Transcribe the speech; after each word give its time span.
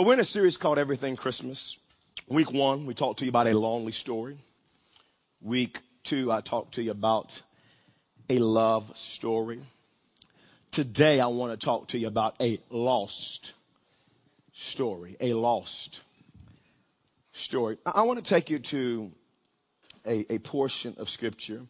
Well, 0.00 0.06
we're 0.06 0.14
in 0.14 0.20
a 0.20 0.24
series 0.24 0.56
called 0.56 0.78
Everything 0.78 1.14
Christmas. 1.14 1.78
Week 2.26 2.50
one, 2.50 2.86
we 2.86 2.94
talked 2.94 3.18
to 3.18 3.26
you 3.26 3.28
about 3.28 3.46
a 3.46 3.52
lonely 3.52 3.92
story. 3.92 4.38
Week 5.42 5.78
two, 6.04 6.32
I 6.32 6.40
talked 6.40 6.72
to 6.76 6.82
you 6.82 6.90
about 6.90 7.42
a 8.30 8.38
love 8.38 8.96
story. 8.96 9.60
Today, 10.70 11.20
I 11.20 11.26
want 11.26 11.52
to 11.52 11.62
talk 11.62 11.88
to 11.88 11.98
you 11.98 12.06
about 12.06 12.34
a 12.40 12.58
lost 12.70 13.52
story. 14.54 15.18
A 15.20 15.34
lost 15.34 16.02
story. 17.32 17.76
I 17.84 18.00
want 18.00 18.24
to 18.24 18.26
take 18.26 18.48
you 18.48 18.58
to 18.58 19.12
a, 20.06 20.24
a 20.32 20.38
portion 20.38 20.94
of 20.96 21.10
Scripture. 21.10 21.60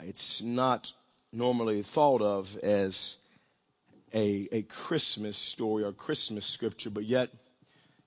It's 0.00 0.40
not 0.40 0.94
normally 1.30 1.82
thought 1.82 2.22
of 2.22 2.56
as 2.62 3.18
a, 4.14 4.48
a 4.52 4.62
Christmas 4.62 5.36
story 5.36 5.84
or 5.84 5.92
Christmas 5.92 6.46
scripture, 6.46 6.90
but 6.90 7.04
yet 7.04 7.30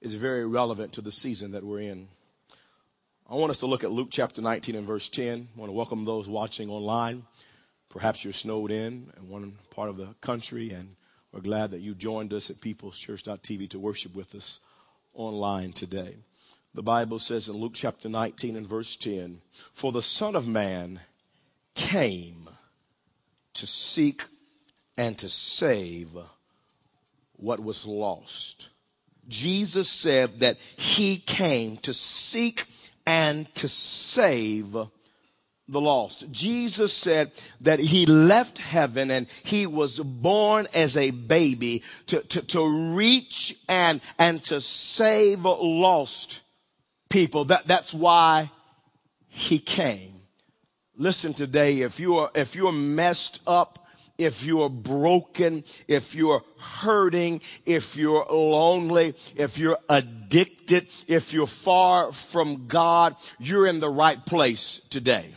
is 0.01 0.15
very 0.15 0.45
relevant 0.45 0.93
to 0.93 1.01
the 1.01 1.11
season 1.11 1.51
that 1.51 1.63
we're 1.63 1.79
in. 1.79 2.07
I 3.29 3.35
want 3.35 3.51
us 3.51 3.59
to 3.59 3.67
look 3.67 3.83
at 3.83 3.91
Luke 3.91 4.09
chapter 4.11 4.41
19 4.41 4.75
and 4.75 4.85
verse 4.85 5.07
10. 5.07 5.47
I 5.55 5.59
want 5.59 5.69
to 5.69 5.73
welcome 5.73 6.03
those 6.03 6.27
watching 6.27 6.69
online. 6.69 7.23
Perhaps 7.89 8.23
you're 8.23 8.33
snowed 8.33 8.71
in 8.71 9.11
in 9.17 9.29
one 9.29 9.53
part 9.69 9.89
of 9.89 9.97
the 9.97 10.07
country, 10.21 10.71
and 10.71 10.95
we're 11.31 11.41
glad 11.41 11.71
that 11.71 11.79
you 11.81 11.93
joined 11.93 12.33
us 12.33 12.49
at 12.49 12.59
peopleschurch.tv 12.59 13.69
to 13.69 13.79
worship 13.79 14.15
with 14.15 14.35
us 14.35 14.59
online 15.13 15.71
today. 15.71 16.15
The 16.73 16.83
Bible 16.83 17.19
says 17.19 17.47
in 17.47 17.55
Luke 17.55 17.73
chapter 17.75 18.09
19 18.09 18.55
and 18.55 18.65
verse 18.65 18.95
10 18.95 19.41
For 19.73 19.91
the 19.91 20.01
Son 20.01 20.35
of 20.35 20.47
Man 20.47 21.01
came 21.75 22.49
to 23.53 23.67
seek 23.67 24.23
and 25.01 25.17
to 25.17 25.27
save 25.27 26.09
what 27.33 27.59
was 27.59 27.87
lost. 27.87 28.69
Jesus 29.27 29.89
said 29.89 30.41
that 30.41 30.57
he 30.77 31.17
came 31.17 31.77
to 31.77 31.91
seek 31.91 32.65
and 33.07 33.51
to 33.55 33.67
save 33.67 34.73
the 34.73 35.81
lost. 35.81 36.31
Jesus 36.31 36.93
said 36.93 37.31
that 37.61 37.79
he 37.79 38.05
left 38.05 38.59
heaven 38.59 39.09
and 39.09 39.27
he 39.41 39.65
was 39.65 39.97
born 39.97 40.67
as 40.71 40.95
a 40.95 41.09
baby 41.09 41.81
to, 42.05 42.21
to, 42.21 42.43
to 42.43 42.93
reach 42.95 43.57
and, 43.67 44.01
and 44.19 44.43
to 44.43 44.61
save 44.61 45.45
lost 45.45 46.41
people. 47.09 47.45
That, 47.45 47.65
that's 47.65 47.91
why 47.91 48.51
he 49.29 49.57
came. 49.57 50.13
Listen 50.95 51.33
today, 51.33 51.79
if 51.81 51.99
you're, 51.99 52.29
if 52.35 52.55
you're 52.55 52.71
messed 52.71 53.41
up 53.47 53.80
if 54.21 54.45
you're 54.45 54.69
broken, 54.69 55.63
if 55.87 56.13
you're 56.13 56.43
hurting, 56.59 57.41
if 57.65 57.97
you're 57.97 58.25
lonely, 58.29 59.15
if 59.35 59.57
you're 59.57 59.79
addicted, 59.89 60.87
if 61.07 61.33
you're 61.33 61.47
far 61.47 62.11
from 62.11 62.67
God, 62.67 63.15
you're 63.39 63.67
in 63.67 63.79
the 63.79 63.89
right 63.89 64.23
place 64.25 64.81
today 64.89 65.35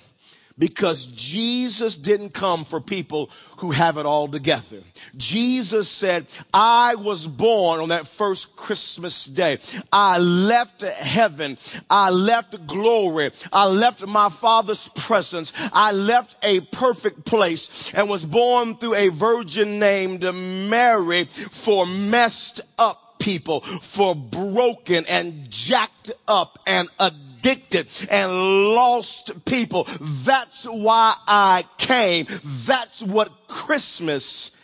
because 0.57 1.07
Jesus 1.07 1.97
didn't 1.97 2.31
come 2.31 2.65
for 2.65 2.81
people 2.81 3.31
who 3.59 3.73
have 3.73 3.99
it 3.99 4.07
all 4.07 4.29
together. 4.29 4.83
Jesus 5.17 5.89
said, 5.89 6.27
I 6.53 6.95
was 6.95 7.27
born 7.27 7.81
on 7.81 7.89
that 7.89 8.07
first 8.07 8.57
Christmas 8.57 9.25
day. 9.25 9.59
I 9.93 10.19
left 10.19 10.83
heaven. 10.83 11.59
I 11.91 12.11
left 12.11 12.67
glory. 12.67 13.33
I 13.53 13.67
left 13.67 14.07
my 14.07 14.29
father's 14.29 14.89
presence. 14.89 15.53
I 15.73 15.93
left 15.93 16.37
a 16.43 16.61
perfect 16.61 17.25
place 17.25 17.93
and 17.95 18.09
was 18.09 18.25
born 18.25 18.77
through 18.77 18.95
a 18.95 19.09
virgin 19.09 19.79
named 19.79 20.23
Mary 20.23 21.25
for 21.25 21.87
messed 21.87 22.61
up 22.79 23.19
people, 23.19 23.61
for 23.61 24.15
broken 24.15 25.07
and 25.07 25.51
jacked 25.51 26.13
up 26.29 26.59
and 26.67 26.89
addicted 27.01 27.34
addicted 27.45 27.89
and 28.11 28.33
lost 28.33 29.45
people. 29.45 29.87
That's 30.01 30.65
why 30.65 31.15
I 31.27 31.65
came. 31.79 32.27
That's 32.43 33.03
what 33.03 33.49
Christmas 33.49 34.57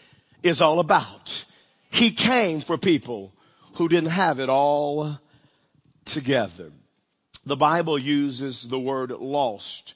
is 0.42 0.62
all 0.62 0.80
about. 0.80 1.44
He 1.90 2.10
came 2.10 2.60
for 2.60 2.78
people 2.78 3.32
who 3.74 3.88
didn't 3.88 4.10
have 4.10 4.40
it 4.40 4.48
all 4.48 5.18
together. 6.04 6.72
The 7.44 7.56
Bible 7.56 7.98
uses 7.98 8.68
the 8.68 8.78
word 8.78 9.10
lost. 9.10 9.94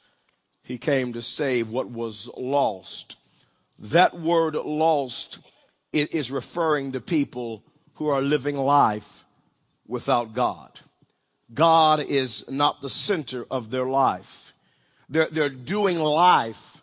He 0.62 0.78
came 0.78 1.12
to 1.12 1.22
save 1.22 1.70
what 1.70 1.90
was 1.90 2.28
lost. 2.36 3.16
That 3.78 4.18
word 4.18 4.54
lost 4.54 5.38
is 5.92 6.30
referring 6.30 6.92
to 6.92 7.00
people 7.00 7.62
who 7.94 8.08
are 8.08 8.22
living 8.22 8.56
life 8.56 9.24
without 9.86 10.34
God. 10.34 10.80
God 11.52 12.00
is 12.00 12.50
not 12.50 12.80
the 12.80 12.88
center 12.88 13.44
of 13.50 13.70
their 13.70 13.84
life. 13.84 14.52
They're, 15.08 15.28
they're 15.30 15.50
doing 15.50 15.98
life 15.98 16.82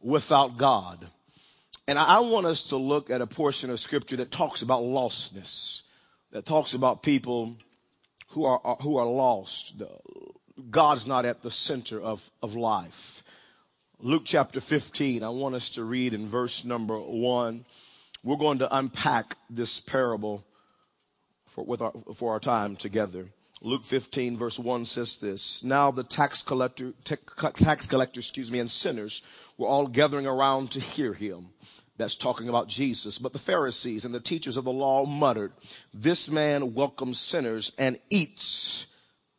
without 0.00 0.56
God. 0.56 1.06
And 1.86 1.98
I 1.98 2.20
want 2.20 2.46
us 2.46 2.64
to 2.68 2.76
look 2.76 3.10
at 3.10 3.20
a 3.20 3.26
portion 3.26 3.70
of 3.70 3.80
scripture 3.80 4.16
that 4.16 4.30
talks 4.30 4.62
about 4.62 4.82
lostness, 4.82 5.82
that 6.30 6.46
talks 6.46 6.74
about 6.74 7.02
people 7.02 7.54
who 8.28 8.44
are, 8.44 8.76
who 8.80 8.96
are 8.96 9.06
lost. 9.06 9.82
God's 10.70 11.06
not 11.06 11.24
at 11.24 11.42
the 11.42 11.50
center 11.50 12.00
of, 12.00 12.30
of 12.42 12.54
life. 12.54 13.22
Luke 14.00 14.22
chapter 14.24 14.60
15, 14.60 15.22
I 15.22 15.28
want 15.28 15.54
us 15.54 15.70
to 15.70 15.84
read 15.84 16.12
in 16.12 16.26
verse 16.26 16.64
number 16.64 16.98
one. 16.98 17.64
We're 18.24 18.36
going 18.36 18.58
to 18.58 18.76
unpack 18.76 19.36
this 19.50 19.80
parable 19.80 20.44
for, 21.46 21.64
with 21.64 21.82
our, 21.82 21.92
for 22.14 22.32
our 22.32 22.40
time 22.40 22.76
together. 22.76 23.26
Luke 23.64 23.84
15 23.84 24.36
verse 24.36 24.58
1 24.58 24.84
says 24.84 25.18
this. 25.18 25.62
Now 25.62 25.90
the 25.90 26.02
tax 26.02 26.42
collector, 26.42 26.92
tax 27.04 27.86
collector, 27.86 28.20
excuse 28.20 28.50
me, 28.50 28.58
and 28.58 28.70
sinners 28.70 29.22
were 29.56 29.68
all 29.68 29.86
gathering 29.86 30.26
around 30.26 30.72
to 30.72 30.80
hear 30.80 31.12
him. 31.12 31.50
That's 31.96 32.16
talking 32.16 32.48
about 32.48 32.68
Jesus. 32.68 33.18
But 33.18 33.32
the 33.32 33.38
Pharisees 33.38 34.04
and 34.04 34.12
the 34.12 34.20
teachers 34.20 34.56
of 34.56 34.64
the 34.64 34.72
law 34.72 35.04
muttered, 35.04 35.52
this 35.94 36.28
man 36.28 36.74
welcomes 36.74 37.20
sinners 37.20 37.70
and 37.78 37.98
eats 38.10 38.86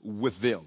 with 0.02 0.40
them. 0.40 0.66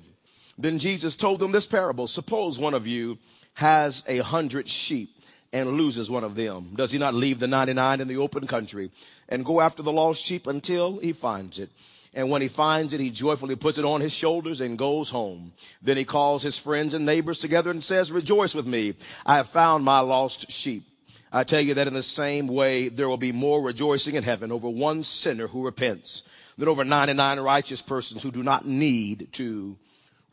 Then 0.59 0.79
Jesus 0.79 1.17
told 1.17 1.41
them 1.41 1.53
this 1.53 1.67
parable. 1.67 2.07
Suppose 2.07 2.59
one 2.59 2.75
of 2.75 2.87
you 2.87 3.19
has 3.55 4.05
a 4.09 4.19
hundred 4.19 4.69
sheep 4.69 5.11
and 5.53 5.71
loses 5.71 6.11
one 6.11 6.25
of 6.25 6.35
them. 6.35 6.73
Does 6.75 6.93
he 6.93 6.99
not 6.99 7.15
leave 7.15 7.39
the 7.39 7.47
99 7.47 8.01
in 8.01 8.09
the 8.09 8.17
open 8.19 8.47
country 8.47 8.91
and 9.29 9.45
go 9.45 9.61
after 9.61 9.83
the 9.83 9.93
lost 9.93 10.23
sheep 10.23 10.47
until 10.47 10.99
he 10.99 11.13
finds 11.13 11.59
it? 11.59 11.71
And 12.17 12.31
when 12.31 12.41
he 12.41 12.49
finds 12.49 12.95
it, 12.95 13.01
he 13.01 13.11
joyfully 13.11 13.57
puts 13.57 13.77
it 13.77 13.85
on 13.85 14.01
his 14.01 14.13
shoulders 14.13 14.63
and 14.63 14.79
goes 14.79 15.11
home. 15.11 15.53
Then 15.83 15.99
he 15.99 16.05
calls 16.07 16.43
his 16.43 16.59
friends 16.59 16.95
and 16.95 17.05
neighbors 17.05 17.39
together 17.39 17.71
and 17.71 17.85
says, 17.85 18.11
rejoice 18.11 18.55
with 18.55 18.67
me. 18.67 18.95
I 19.27 19.37
have 19.37 19.49
found 19.49 19.85
my 19.85 20.01
lost 20.01 20.51
sheep. 20.51 20.85
I 21.31 21.45
tell 21.45 21.61
you 21.61 21.75
that 21.75 21.87
in 21.87 21.93
the 21.93 22.03
same 22.03 22.47
way, 22.47 22.89
there 22.89 23.07
will 23.07 23.19
be 23.19 23.33
more 23.33 23.61
rejoicing 23.61 24.15
in 24.15 24.23
heaven 24.23 24.51
over 24.51 24.67
one 24.67 25.03
sinner 25.03 25.47
who 25.47 25.63
repents 25.63 26.23
than 26.57 26.69
over 26.69 26.85
99 26.85 27.39
righteous 27.39 27.83
persons 27.83 28.23
who 28.23 28.31
do 28.31 28.43
not 28.43 28.67
need 28.67 29.29
to 29.35 29.77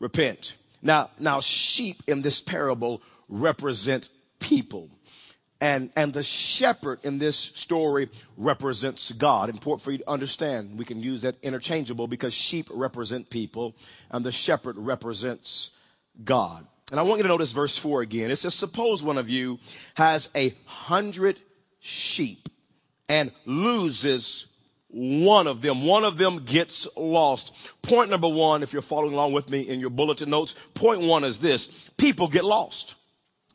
repent. 0.00 0.56
Now, 0.80 1.10
now 1.18 1.40
sheep 1.40 2.02
in 2.06 2.22
this 2.22 2.40
parable 2.40 3.02
represent 3.28 4.08
people. 4.40 4.88
And, 5.64 5.90
and 5.96 6.12
the 6.12 6.22
shepherd 6.22 6.98
in 7.04 7.18
this 7.18 7.38
story 7.38 8.10
represents 8.36 9.10
God. 9.12 9.48
Important 9.48 9.80
for 9.80 9.92
you 9.92 9.98
to 9.98 10.10
understand. 10.10 10.78
We 10.78 10.84
can 10.84 11.00
use 11.00 11.22
that 11.22 11.36
interchangeable 11.42 12.06
because 12.06 12.34
sheep 12.34 12.68
represent 12.70 13.30
people 13.30 13.74
and 14.10 14.26
the 14.26 14.30
shepherd 14.30 14.76
represents 14.76 15.70
God. 16.22 16.66
And 16.90 17.00
I 17.00 17.02
want 17.02 17.16
you 17.16 17.22
to 17.22 17.28
notice 17.28 17.52
verse 17.52 17.78
four 17.78 18.02
again. 18.02 18.30
It 18.30 18.36
says, 18.36 18.54
suppose 18.54 19.02
one 19.02 19.16
of 19.16 19.30
you 19.30 19.58
has 19.94 20.30
a 20.34 20.54
hundred 20.66 21.40
sheep 21.80 22.50
and 23.08 23.32
loses 23.46 24.48
one 24.88 25.46
of 25.46 25.62
them. 25.62 25.86
One 25.86 26.04
of 26.04 26.18
them 26.18 26.44
gets 26.44 26.86
lost. 26.94 27.72
Point 27.80 28.10
number 28.10 28.28
one, 28.28 28.62
if 28.62 28.74
you're 28.74 28.82
following 28.82 29.14
along 29.14 29.32
with 29.32 29.48
me 29.48 29.62
in 29.62 29.80
your 29.80 29.88
bulletin 29.88 30.28
notes, 30.28 30.54
point 30.74 31.00
one 31.00 31.24
is 31.24 31.38
this. 31.38 31.88
People 31.96 32.28
get 32.28 32.44
lost. 32.44 32.96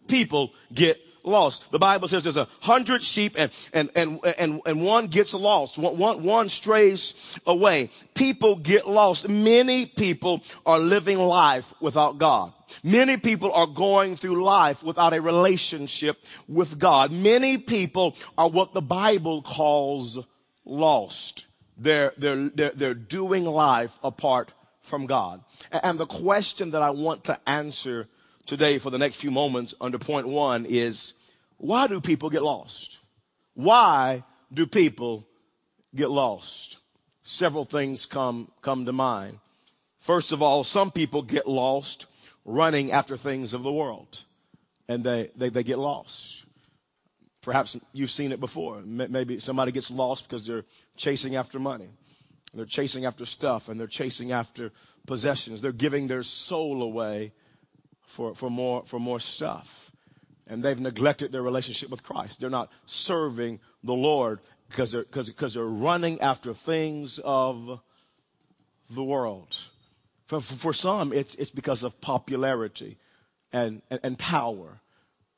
People 0.08 0.54
get 0.74 1.00
lost. 1.24 1.72
The 1.72 1.80
Bible 1.80 2.08
says 2.08 2.24
there's 2.24 2.38
a 2.38 2.48
hundred 2.62 3.04
sheep 3.04 3.36
and, 3.38 3.52
and, 3.74 3.90
and, 3.96 4.20
and, 4.38 4.62
and 4.66 4.84
one 4.84 5.08
gets 5.08 5.34
lost. 5.34 5.78
One, 5.78 5.98
one, 5.98 6.24
one 6.24 6.50
strays 6.50 7.40
away. 7.46 7.90
People 8.14 8.56
get 8.56 8.88
lost. 8.88 9.30
Many 9.30 9.86
people 9.86 10.44
are 10.66 10.80
living 10.80 11.18
life 11.18 11.74
without 11.80 12.18
God. 12.18 12.54
Many 12.84 13.18
people 13.18 13.52
are 13.52 13.68
going 13.68 14.16
through 14.16 14.44
life 14.44 14.84
without 14.84 15.14
a 15.14 15.22
relationship 15.22 16.18
with 16.48 16.78
God. 16.78 17.12
Many 17.12 17.58
people 17.58 18.16
are 18.38 18.50
what 18.50 18.74
the 18.74 18.82
Bible 18.82 19.42
calls 19.42 20.20
lost. 20.66 21.48
They're, 21.78 22.14
they're, 22.18 22.50
they're, 22.50 22.72
they're 22.76 22.94
doing 22.94 23.46
life 23.46 23.98
apart 24.04 24.52
from 24.82 25.06
God. 25.06 25.42
And 25.72 26.00
the 26.00 26.06
question 26.06 26.72
that 26.72 26.82
I 26.82 26.90
want 26.90 27.26
to 27.26 27.40
answer 27.48 28.08
today 28.50 28.80
for 28.80 28.90
the 28.90 28.98
next 28.98 29.16
few 29.18 29.32
moments 29.32 29.74
under 29.80 29.98
point 29.98 30.28
one 30.28 30.66
is 30.66 31.14
why 31.58 31.88
do 31.88 32.02
people 32.02 32.30
get 32.30 32.44
lost? 32.44 33.00
Why 33.54 34.24
do 34.54 34.68
people 34.68 35.26
get 35.96 36.10
lost? 36.10 36.80
several 37.30 37.64
things 37.64 38.08
come, 38.08 38.52
come 38.62 38.86
to 38.86 38.92
mind. 38.92 39.38
First 40.00 40.32
of 40.32 40.42
all, 40.42 40.64
some 40.64 40.90
people 40.90 41.22
get 41.22 41.48
lost 41.48 42.08
running 42.44 42.92
after 42.92 43.16
things 43.16 43.54
of 43.54 43.62
the 43.62 43.72
world 43.72 44.24
and 44.88 45.04
they, 45.04 45.30
they, 45.36 45.50
they 45.50 45.64
get 45.64 45.78
lost. 45.78 46.46
Perhaps 47.42 47.78
you've 47.94 48.10
seen 48.10 48.32
it 48.32 48.40
before. 48.40 48.82
Maybe 48.82 49.40
somebody 49.40 49.72
gets 49.72 49.92
lost 49.92 50.28
because 50.28 50.46
they're 50.46 50.66
chasing 50.98 51.36
after 51.36 51.60
money. 51.60 51.90
They're 52.54 52.66
chasing 52.66 53.06
after 53.06 53.26
stuff 53.26 53.70
and 53.70 53.80
they're 53.80 53.88
chasing 53.88 54.32
after 54.32 54.72
possessions. 55.06 55.62
They're 55.62 55.72
giving 55.72 56.08
their 56.08 56.24
soul 56.24 56.82
away 56.82 57.32
for, 58.10 58.34
for, 58.34 58.50
more, 58.50 58.84
for 58.84 59.00
more 59.00 59.20
stuff. 59.20 59.92
And 60.48 60.64
they've 60.64 60.80
neglected 60.80 61.32
their 61.32 61.44
relationship 61.44 61.92
with 61.92 62.04
Christ. 62.04 62.40
They're 62.40 62.50
not 62.50 62.72
serving 62.86 63.60
the 63.84 63.94
Lord 63.94 64.40
because 64.68 64.92
they're, 64.92 65.04
cause, 65.04 65.30
cause 65.30 65.54
they're 65.54 65.64
running 65.64 66.20
after 66.20 66.54
things 66.54 67.20
of 67.24 67.80
the 68.90 69.04
world. 69.04 69.56
For, 70.26 70.40
for 70.40 70.74
some, 70.74 71.14
it's, 71.14 71.36
it's 71.36 71.52
because 71.52 71.84
of 71.84 72.02
popularity 72.02 72.98
and, 73.54 73.84
and, 73.92 74.00
and 74.02 74.18
power. 74.18 74.82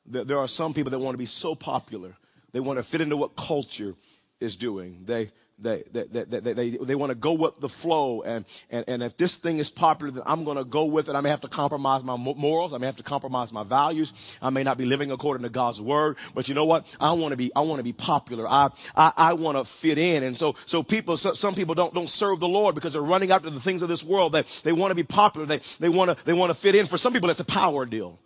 There, 0.06 0.24
there 0.24 0.38
are 0.38 0.48
some 0.48 0.72
people 0.72 0.90
that 0.90 0.98
want 0.98 1.14
to 1.14 1.18
be 1.18 1.26
so 1.26 1.54
popular. 1.54 2.16
They 2.52 2.60
want 2.60 2.78
to 2.78 2.82
fit 2.82 3.02
into 3.02 3.18
what 3.18 3.36
culture 3.36 3.94
is 4.40 4.56
doing. 4.56 5.02
They, 5.04 5.30
they, 5.62 5.84
they, 5.92 6.04
they, 6.24 6.52
they, 6.52 6.70
they, 6.70 6.94
want 6.94 7.10
to 7.10 7.14
go 7.14 7.32
with 7.32 7.60
the 7.60 7.68
flow. 7.68 8.22
And, 8.22 8.44
and, 8.70 8.84
and 8.88 9.02
if 9.02 9.16
this 9.16 9.36
thing 9.36 9.58
is 9.58 9.70
popular, 9.70 10.10
then 10.10 10.22
I'm 10.26 10.44
going 10.44 10.56
to 10.56 10.64
go 10.64 10.84
with 10.84 11.08
it. 11.08 11.14
I 11.14 11.20
may 11.20 11.30
have 11.30 11.40
to 11.42 11.48
compromise 11.48 12.02
my 12.02 12.16
morals. 12.16 12.72
I 12.72 12.78
may 12.78 12.86
have 12.86 12.96
to 12.96 13.02
compromise 13.02 13.52
my 13.52 13.62
values. 13.62 14.36
I 14.42 14.50
may 14.50 14.62
not 14.62 14.76
be 14.76 14.84
living 14.84 15.10
according 15.10 15.44
to 15.44 15.50
God's 15.50 15.80
word. 15.80 16.16
But 16.34 16.48
you 16.48 16.54
know 16.54 16.64
what? 16.64 16.86
I 17.00 17.12
want 17.12 17.32
to 17.32 17.36
be, 17.36 17.54
I 17.54 17.60
want 17.60 17.78
to 17.78 17.84
be 17.84 17.92
popular. 17.92 18.48
I, 18.48 18.70
I, 18.96 19.12
I 19.16 19.32
want 19.34 19.56
to 19.56 19.64
fit 19.64 19.98
in. 19.98 20.22
And 20.22 20.36
so, 20.36 20.56
so 20.66 20.82
people, 20.82 21.16
so, 21.16 21.32
some 21.32 21.54
people 21.54 21.74
don't, 21.74 21.94
don't 21.94 22.08
serve 22.08 22.40
the 22.40 22.48
Lord 22.48 22.74
because 22.74 22.92
they're 22.92 23.02
running 23.02 23.30
after 23.30 23.50
the 23.50 23.60
things 23.60 23.82
of 23.82 23.88
this 23.88 24.02
world. 24.02 24.32
They, 24.32 24.42
they 24.64 24.72
want 24.72 24.90
to 24.90 24.96
be 24.96 25.04
popular. 25.04 25.46
They, 25.46 25.60
they 25.78 25.88
want 25.88 26.16
to, 26.16 26.24
they 26.24 26.32
want 26.32 26.50
to 26.50 26.54
fit 26.54 26.74
in. 26.74 26.86
For 26.86 26.98
some 26.98 27.12
people, 27.12 27.30
it's 27.30 27.40
a 27.40 27.44
power 27.44 27.86
deal. 27.86 28.18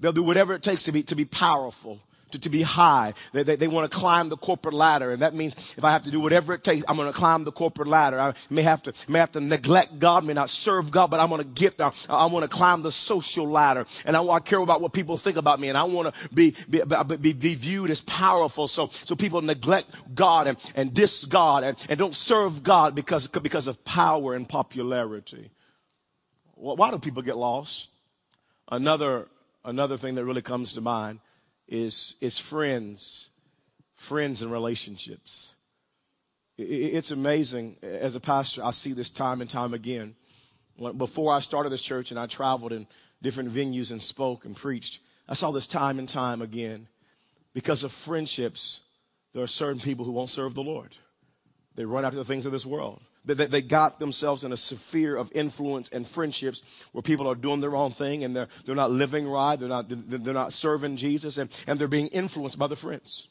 They'll 0.00 0.12
do 0.12 0.24
whatever 0.24 0.54
it 0.54 0.62
takes 0.62 0.84
to 0.84 0.92
be, 0.92 1.04
to 1.04 1.14
be 1.14 1.24
powerful 1.24 2.00
to, 2.32 2.38
to 2.40 2.50
be 2.50 2.62
high. 2.62 3.14
They, 3.32 3.42
they, 3.42 3.56
they 3.56 3.68
want 3.68 3.90
to 3.90 3.96
climb 3.96 4.28
the 4.28 4.36
corporate 4.36 4.74
ladder. 4.74 5.12
And 5.12 5.22
that 5.22 5.34
means 5.34 5.74
if 5.76 5.84
I 5.84 5.92
have 5.92 6.02
to 6.02 6.10
do 6.10 6.20
whatever 6.20 6.54
it 6.54 6.64
takes, 6.64 6.84
I'm 6.88 6.96
going 6.96 7.10
to 7.10 7.16
climb 7.16 7.44
the 7.44 7.52
corporate 7.52 7.88
ladder. 7.88 8.20
I 8.20 8.34
may 8.50 8.62
have 8.62 8.82
to, 8.84 8.92
may 9.08 9.18
have 9.18 9.32
to 9.32 9.40
neglect 9.40 9.98
God, 9.98 10.24
may 10.24 10.32
not 10.32 10.50
serve 10.50 10.90
God, 10.90 11.10
but 11.10 11.20
I'm 11.20 11.28
going 11.28 11.42
to 11.42 11.48
get 11.48 11.78
there. 11.78 11.92
I, 12.08 12.26
want 12.26 12.42
to 12.42 12.48
climb 12.48 12.82
the 12.82 12.92
social 12.92 13.46
ladder. 13.46 13.86
And 14.04 14.16
I, 14.16 14.24
I 14.24 14.40
care 14.40 14.58
about 14.58 14.80
what 14.80 14.92
people 14.92 15.16
think 15.16 15.36
about 15.36 15.60
me. 15.60 15.68
And 15.68 15.78
I 15.78 15.84
want 15.84 16.14
to 16.14 16.28
be, 16.30 16.54
be, 16.68 16.82
be, 17.20 17.32
be 17.32 17.54
viewed 17.54 17.90
as 17.90 18.00
powerful. 18.00 18.68
So, 18.68 18.88
so 18.88 19.14
people 19.14 19.42
neglect 19.42 19.90
God 20.14 20.46
and, 20.46 20.72
and 20.74 20.92
diss 20.92 21.24
God 21.24 21.64
and, 21.64 21.76
and 21.88 21.98
don't 21.98 22.14
serve 22.14 22.62
God 22.62 22.94
because, 22.94 23.26
because 23.28 23.66
of 23.66 23.84
power 23.84 24.34
and 24.34 24.48
popularity. 24.48 25.50
Why 26.54 26.90
do 26.90 26.98
people 26.98 27.22
get 27.22 27.36
lost? 27.36 27.90
Another, 28.70 29.26
another 29.64 29.96
thing 29.96 30.14
that 30.14 30.24
really 30.24 30.42
comes 30.42 30.72
to 30.74 30.80
mind 30.80 31.18
is, 31.72 32.16
is 32.20 32.38
friends, 32.38 33.30
friends 33.94 34.42
and 34.42 34.52
relationships. 34.52 35.54
It's 36.58 37.10
amazing. 37.10 37.76
As 37.82 38.14
a 38.14 38.20
pastor, 38.20 38.62
I 38.62 38.72
see 38.72 38.92
this 38.92 39.08
time 39.08 39.40
and 39.40 39.48
time 39.48 39.72
again. 39.72 40.14
Before 40.98 41.34
I 41.34 41.38
started 41.38 41.70
this 41.70 41.80
church 41.80 42.10
and 42.10 42.20
I 42.20 42.26
traveled 42.26 42.74
in 42.74 42.86
different 43.22 43.50
venues 43.50 43.90
and 43.90 44.02
spoke 44.02 44.44
and 44.44 44.54
preached, 44.54 45.00
I 45.26 45.32
saw 45.32 45.50
this 45.50 45.66
time 45.66 45.98
and 45.98 46.08
time 46.08 46.42
again. 46.42 46.88
Because 47.54 47.84
of 47.84 47.92
friendships, 47.92 48.82
there 49.32 49.42
are 49.42 49.46
certain 49.46 49.80
people 49.80 50.04
who 50.04 50.12
won't 50.12 50.30
serve 50.30 50.54
the 50.54 50.62
Lord. 50.62 50.94
They 51.74 51.86
run 51.86 52.04
after 52.04 52.18
the 52.18 52.24
things 52.24 52.44
of 52.44 52.52
this 52.52 52.66
world. 52.66 53.00
They, 53.24 53.34
they 53.34 53.62
got 53.62 54.00
themselves 54.00 54.42
in 54.42 54.52
a 54.52 54.56
sphere 54.56 55.16
of 55.16 55.30
influence 55.34 55.88
and 55.90 56.06
friendships 56.06 56.86
where 56.92 57.02
people 57.02 57.28
are 57.28 57.36
doing 57.36 57.60
their 57.60 57.76
own 57.76 57.92
thing 57.92 58.24
and 58.24 58.34
they're, 58.34 58.48
they're 58.66 58.74
not 58.74 58.90
living 58.90 59.28
right. 59.28 59.56
They're 59.56 59.68
not, 59.68 59.86
they're 59.88 60.34
not 60.34 60.52
serving 60.52 60.96
Jesus 60.96 61.38
and, 61.38 61.50
and 61.66 61.78
they're 61.78 61.88
being 61.88 62.08
influenced 62.08 62.58
by 62.58 62.66
the 62.66 62.76
friends. 62.76 63.28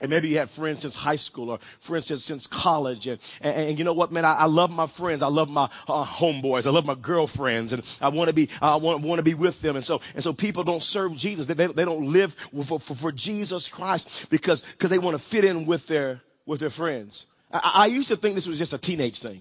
And 0.00 0.10
maybe 0.10 0.28
you 0.28 0.38
had 0.38 0.50
friends 0.50 0.82
since 0.82 0.96
high 0.96 1.16
school 1.16 1.50
or 1.50 1.58
friends 1.78 2.06
since, 2.06 2.24
since 2.24 2.48
college. 2.48 3.06
And, 3.06 3.20
and, 3.40 3.56
and, 3.56 3.78
you 3.78 3.84
know 3.84 3.92
what, 3.92 4.10
man? 4.10 4.24
I, 4.24 4.34
I, 4.34 4.46
love 4.46 4.70
my 4.70 4.88
friends. 4.88 5.22
I 5.22 5.28
love 5.28 5.48
my 5.48 5.70
uh, 5.86 6.04
homeboys. 6.04 6.66
I 6.66 6.70
love 6.70 6.84
my 6.84 6.96
girlfriends. 6.96 7.72
And 7.72 7.98
I 8.00 8.08
want 8.08 8.26
to 8.28 8.34
be, 8.34 8.48
I 8.60 8.74
want, 8.76 9.02
want 9.02 9.20
to 9.20 9.22
be 9.22 9.34
with 9.34 9.60
them. 9.60 9.76
And 9.76 9.84
so, 9.84 10.00
and 10.14 10.24
so 10.24 10.32
people 10.32 10.64
don't 10.64 10.82
serve 10.82 11.14
Jesus. 11.14 11.46
They, 11.46 11.54
they, 11.54 11.68
they 11.68 11.84
don't 11.84 12.12
live 12.12 12.34
for, 12.34 12.80
for, 12.80 12.94
for 12.94 13.12
Jesus 13.12 13.68
Christ 13.68 14.30
because, 14.30 14.62
because 14.62 14.90
they 14.90 14.98
want 14.98 15.16
to 15.16 15.22
fit 15.22 15.44
in 15.44 15.64
with 15.64 15.86
their, 15.86 16.22
with 16.44 16.58
their 16.58 16.70
friends. 16.70 17.28
I, 17.54 17.70
I 17.74 17.86
used 17.86 18.08
to 18.08 18.16
think 18.16 18.34
this 18.34 18.48
was 18.48 18.58
just 18.58 18.74
a 18.74 18.78
teenage 18.78 19.20
thing. 19.20 19.40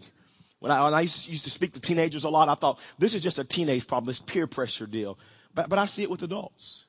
When 0.60 0.72
I, 0.72 0.86
when 0.86 0.94
I 0.94 1.02
used 1.02 1.44
to 1.44 1.50
speak 1.50 1.74
to 1.74 1.82
teenagers 1.82 2.24
a 2.24 2.30
lot, 2.30 2.48
I 2.48 2.56
thought 2.56 2.80
this 2.98 3.14
is 3.14 3.22
just 3.22 3.40
a 3.40 3.44
teenage 3.44 3.86
problem, 3.86 4.08
this 4.08 4.20
peer 4.20 4.48
pressure 4.48 4.86
deal. 4.86 5.20
But, 5.54 5.68
but 5.68 5.78
I 5.78 5.86
see 5.86 6.04
it 6.04 6.10
with 6.10 6.24
adults. 6.24 6.86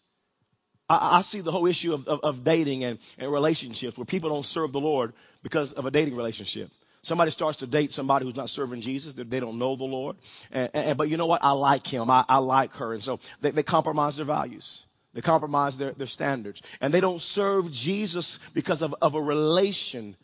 I, 0.88 1.18
I 1.18 1.22
see 1.22 1.40
the 1.40 1.50
whole 1.50 1.66
issue 1.66 1.92
of, 1.92 2.06
of, 2.06 2.20
of 2.22 2.44
dating 2.44 2.84
and, 2.84 2.98
and 3.18 3.32
relationships 3.32 3.98
where 3.98 4.04
people 4.04 4.30
don't 4.30 4.44
serve 4.44 4.70
the 4.70 4.80
Lord 4.80 5.12
because 5.42 5.72
of 5.72 5.86
a 5.86 5.90
dating 5.90 6.14
relationship. 6.14 6.70
Somebody 7.02 7.30
starts 7.30 7.58
to 7.58 7.66
date 7.66 7.92
somebody 7.92 8.24
who's 8.24 8.36
not 8.36 8.48
serving 8.48 8.80
Jesus. 8.80 9.12
They, 9.12 9.40
don't 9.40 9.58
know 9.58 9.76
the 9.76 9.84
Lord. 9.84 10.16
And, 10.52 10.70
and, 10.72 10.96
but 10.96 11.08
you 11.08 11.16
know 11.16 11.26
what? 11.26 11.44
I 11.44 11.52
like 11.52 11.86
him. 11.86 12.10
I, 12.10 12.24
I 12.28 12.38
like 12.38 12.74
her. 12.76 12.94
And 12.94 13.02
so 13.02 13.18
they, 13.40 13.50
they 13.50 13.62
compromise 13.62 14.16
their 14.16 14.24
values. 14.24 14.86
They 15.12 15.20
compromise 15.20 15.76
their, 15.76 15.92
their 15.92 16.06
standards. 16.06 16.62
And 16.80 16.94
they 16.94 17.00
don't 17.00 17.20
serve 17.20 17.70
Jesus 17.70 18.38
because 18.54 18.82
of, 18.82 18.94
of 19.02 19.14
a 19.14 19.20
relation 19.20 20.16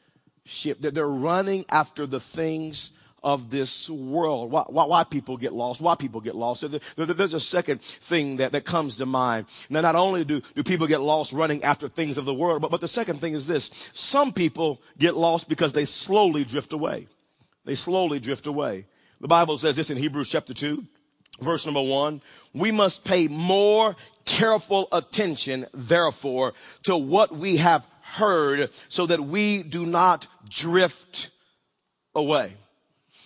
ship, 0.45 0.79
they're 0.81 1.07
running 1.07 1.65
after 1.71 2.07
the 2.07 2.21
things 2.21 2.93
of 3.23 3.51
this 3.51 3.91
world. 3.91 4.51
Why, 4.51 4.65
why, 4.69 4.85
why, 4.87 5.05
people 5.05 5.37
get 5.37 5.53
lost, 5.53 5.81
why 5.81 5.95
people 5.95 6.21
get 6.21 6.35
lost. 6.35 6.65
there's 6.97 7.35
a 7.35 7.41
second 7.41 7.83
thing 7.83 8.37
that, 8.37 8.53
that 8.53 8.65
comes 8.65 8.97
to 8.97 9.07
mind. 9.07 9.47
Now, 9.69 9.83
not 9.83 9.95
only 9.95 10.25
do, 10.25 10.41
do 10.55 10.63
people 10.63 10.87
get 10.87 11.01
lost 11.01 11.33
running 11.33 11.63
after 11.63 11.89
things 11.89 12.19
of 12.19 12.25
the 12.25 12.35
world, 12.35 12.63
but, 12.63 12.71
but 12.71 12.81
the 12.81 12.89
second 12.89 13.21
thing 13.21 13.35
is 13.35 13.47
this. 13.47 13.91
Some 13.93 14.33
people 14.33 14.81
get 14.99 15.17
lost 15.17 15.49
because 15.49 15.73
they 15.73 15.85
slowly 15.85 16.45
drift 16.45 16.73
away. 16.73 17.09
They 17.65 17.75
slowly 17.75 18.21
drift 18.21 18.47
away. 18.47 18.87
The 19.21 19.29
Bible 19.29 19.59
says 19.59 19.77
this 19.77 19.91
in 19.91 19.99
Hebrews 19.99 20.31
chapter 20.31 20.55
2, 20.55 20.83
verse 21.41 21.67
number 21.67 21.83
1. 21.83 22.23
We 22.55 22.71
must 22.71 23.05
pay 23.05 23.29
more 23.29 23.97
careful 24.25 24.89
attention, 24.93 25.67
therefore, 25.75 26.55
to 26.85 26.97
what 26.97 27.37
we 27.37 27.59
have 27.59 27.87
heard 28.11 28.71
so 28.89 29.07
that 29.07 29.21
we 29.21 29.63
do 29.63 29.87
not 29.87 30.27
drift 30.49 31.31
away. 32.15 32.55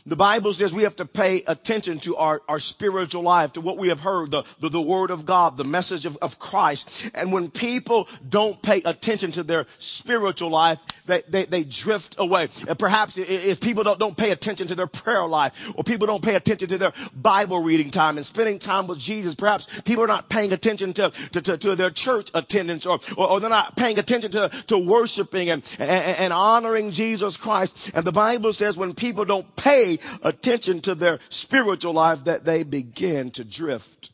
The 0.07 0.17
Bible 0.17 0.53
says 0.53 0.75
we 0.75 0.83
have 0.83 0.97
to 0.97 1.07
pay 1.07 1.43
attention 1.47 1.99
to 2.01 2.17
our, 2.17 2.43
our 2.47 2.59
spiritual 2.59 3.23
life, 3.23 3.55
to 3.55 3.63
what 3.63 3.79
we 3.79 3.89
have 3.89 4.01
heard, 4.01 4.33
the, 4.33 4.43
the, 4.61 4.69
the 4.69 4.81
word 4.81 5.11
of 5.11 5.25
God, 5.25 5.57
the 5.57 5.65
message 5.65 6.05
of, 6.05 6.19
of 6.21 6.39
Christ. 6.39 7.11
And 7.15 7.33
when 7.33 7.51
people 7.51 8.07
don't 8.29 8.61
pay 8.61 8.83
attention 8.85 9.33
to 9.33 9.43
their 9.43 9.67
spiritual 9.79 10.51
life, 10.51 10.81
they, 11.07 11.23
they, 11.29 11.47
they 11.47 11.65
drift 11.65 12.17
away. 12.19 12.49
And 12.69 12.79
perhaps 12.79 13.17
if 13.17 13.63
people 13.63 13.83
don't, 13.83 13.99
don't 13.99 14.17
pay 14.17 14.31
attention 14.31 14.67
to 14.69 14.75
their 14.75 14.87
prayer 14.87 15.27
life, 15.27 15.73
or 15.75 15.85
people 15.85 16.07
don't 16.07 16.23
pay 16.23 16.35
attention 16.35 16.69
to 16.69 16.77
their 16.77 16.93
Bible 17.15 17.63
reading 17.63 17.91
time 17.91 18.19
and 18.19 18.27
spending 18.27 18.59
time 18.59 18.87
with 18.87 18.99
Jesus, 18.99 19.35
perhaps 19.35 19.81
people 19.83 20.05
are 20.05 20.09
not 20.09 20.29
paying 20.29 20.53
attention 20.53 20.93
to, 20.95 21.11
to, 21.33 21.41
to, 21.41 21.57
to 21.57 21.77
their 21.77 21.91
church 21.91 22.31
attendance, 22.35 22.85
or, 22.85 23.01
or, 23.17 23.31
or, 23.31 23.41
they're 23.41 23.51
not 23.51 23.75
paying 23.77 23.99
attention 23.99 24.31
to, 24.33 24.51
to 24.67 24.77
worshiping 24.79 25.49
and, 25.49 25.63
and, 25.79 26.19
and 26.19 26.33
honoring 26.33 26.91
Jesus 26.91 27.39
Christ. 27.39 27.91
And 27.95 28.05
the 28.05 28.13
Bible 28.13 28.53
says 28.53 28.77
when 28.77 28.95
people 28.95 29.25
don't 29.25 29.57
pay 29.57 29.94
attention 30.23 30.81
to 30.83 30.95
their 30.95 31.19
spiritual 31.29 31.93
life 31.93 32.25
that 32.25 32.45
they 32.45 32.63
begin 32.63 33.31
to 33.33 33.45
drift 33.45 34.13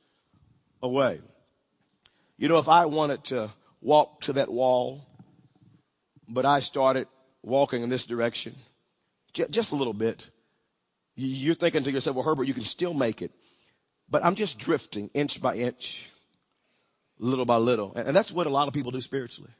away. 0.82 1.20
You 2.38 2.48
know, 2.48 2.58
if 2.58 2.68
I 2.68 2.86
wanted 2.86 3.24
to 3.24 3.50
walk 3.80 4.22
to 4.22 4.32
that 4.34 4.50
wall, 4.50 5.06
but 6.28 6.46
I 6.46 6.60
started 6.60 7.06
walking 7.42 7.82
in 7.82 7.88
this 7.88 8.04
direction, 8.04 8.54
just 9.32 9.72
a 9.72 9.76
little 9.76 9.92
bit, 9.92 10.30
you're 11.16 11.54
thinking 11.54 11.82
to 11.82 11.90
yourself, 11.90 12.16
well, 12.16 12.24
Herbert, 12.24 12.44
you 12.44 12.54
can 12.54 12.64
still 12.64 12.94
make 12.94 13.20
it. 13.20 13.30
But 14.08 14.24
I'm 14.24 14.34
just 14.34 14.58
drifting 14.58 15.10
inch 15.14 15.40
by 15.40 15.54
inch, 15.56 16.10
little 17.18 17.44
by 17.44 17.56
little. 17.56 17.92
And 17.94 18.16
that's 18.16 18.32
what 18.32 18.46
a 18.46 18.50
lot 18.50 18.68
of 18.68 18.74
people 18.74 18.90
do 18.90 19.00
spiritually. 19.00 19.50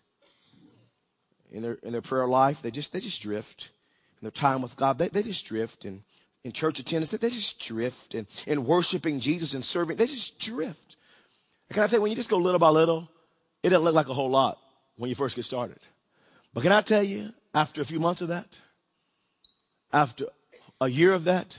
In 1.53 1.63
their, 1.63 1.75
in 1.83 1.93
their 1.93 2.01
prayer 2.01 2.27
life, 2.27 2.63
they 2.63 2.71
just, 2.71 2.93
they 2.93 3.01
just 3.01 3.21
drift. 3.21 3.71
In 4.21 4.27
their 4.27 4.31
time 4.31 4.63
with 4.63 4.77
God, 4.77 4.99
they, 4.99 5.09
they 5.09 5.23
just 5.23 5.45
drift. 5.45 5.85
And 5.85 6.03
in 6.45 6.53
church 6.53 6.79
attendance, 6.79 7.11
they 7.11 7.29
just 7.29 7.59
drift. 7.61 8.15
And 8.15 8.27
in 8.47 8.65
worshiping 8.65 9.21
Jesus 9.21 9.55
and 9.55 9.63
serving, 9.63 9.97
they 9.97 10.07
just 10.07 10.39
drift. 10.39 10.97
And 11.69 11.75
can 11.75 11.83
I 11.83 11.87
say, 11.87 11.99
when 11.99 12.11
you 12.11 12.17
just 12.17 12.31
go 12.31 12.39
little 12.39 12.59
by 12.59 12.71
little, 12.71 13.09
it 13.63 13.71
doesn't 13.71 13.85
look 13.85 13.95
like 13.95 14.09
a 14.09 14.15
whole 14.15 14.31
lot 14.31 14.59
when 14.97 15.09
you 15.09 15.15
first 15.15 15.37
get 15.37 15.45
started. 15.45 15.79
But 16.53 16.63
can 16.63 16.73
I 16.73 16.81
tell 16.81 17.03
you, 17.03 17.33
after 17.55 17.81
a 17.81 17.85
few 17.85 18.01
months 18.01 18.23
of 18.23 18.29
that, 18.29 18.61
after 19.93 20.27
a 20.81 20.89
year 20.89 21.13
of 21.13 21.25
that, 21.25 21.59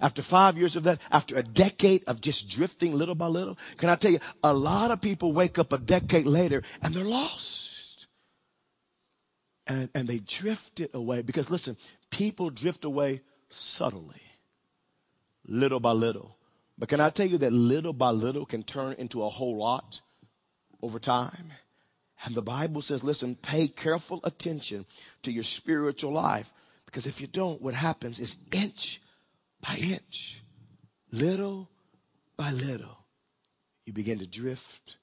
after 0.00 0.22
five 0.22 0.56
years 0.56 0.76
of 0.76 0.84
that, 0.84 0.98
after 1.10 1.36
a 1.36 1.42
decade 1.42 2.04
of 2.06 2.20
just 2.20 2.48
drifting 2.48 2.94
little 2.94 3.14
by 3.14 3.26
little, 3.26 3.58
can 3.76 3.88
I 3.88 3.96
tell 3.96 4.10
you, 4.10 4.18
a 4.42 4.52
lot 4.52 4.90
of 4.90 5.00
people 5.00 5.32
wake 5.32 5.58
up 5.58 5.72
a 5.72 5.78
decade 5.78 6.26
later 6.26 6.62
and 6.82 6.94
they're 6.94 7.04
lost. 7.04 8.06
And, 9.66 9.88
and 9.94 10.08
they 10.08 10.18
drifted 10.18 10.90
away 10.94 11.22
because 11.22 11.50
listen, 11.50 11.76
people 12.10 12.50
drift 12.50 12.84
away 12.84 13.20
subtly, 13.50 14.22
little 15.46 15.80
by 15.80 15.92
little. 15.92 16.36
But 16.78 16.88
can 16.88 17.00
I 17.00 17.10
tell 17.10 17.26
you 17.26 17.38
that 17.38 17.52
little 17.52 17.92
by 17.92 18.10
little 18.10 18.46
can 18.46 18.62
turn 18.62 18.94
into 18.94 19.22
a 19.22 19.28
whole 19.28 19.56
lot 19.56 20.00
over 20.82 20.98
time? 20.98 21.52
And 22.24 22.34
the 22.34 22.42
Bible 22.42 22.82
says, 22.82 23.04
listen, 23.04 23.34
pay 23.34 23.68
careful 23.68 24.20
attention 24.24 24.86
to 25.22 25.32
your 25.32 25.42
spiritual 25.42 26.12
life. 26.12 26.52
Because 26.86 27.06
if 27.06 27.20
you 27.20 27.26
don't, 27.26 27.60
what 27.62 27.74
happens 27.74 28.18
is 28.18 28.36
inch 28.52 29.00
by 29.60 29.76
inch, 29.76 30.42
little 31.12 31.68
by 32.36 32.50
little, 32.50 33.04
you 33.84 33.92
begin 33.92 34.18
to 34.18 34.26
drift 34.26 34.96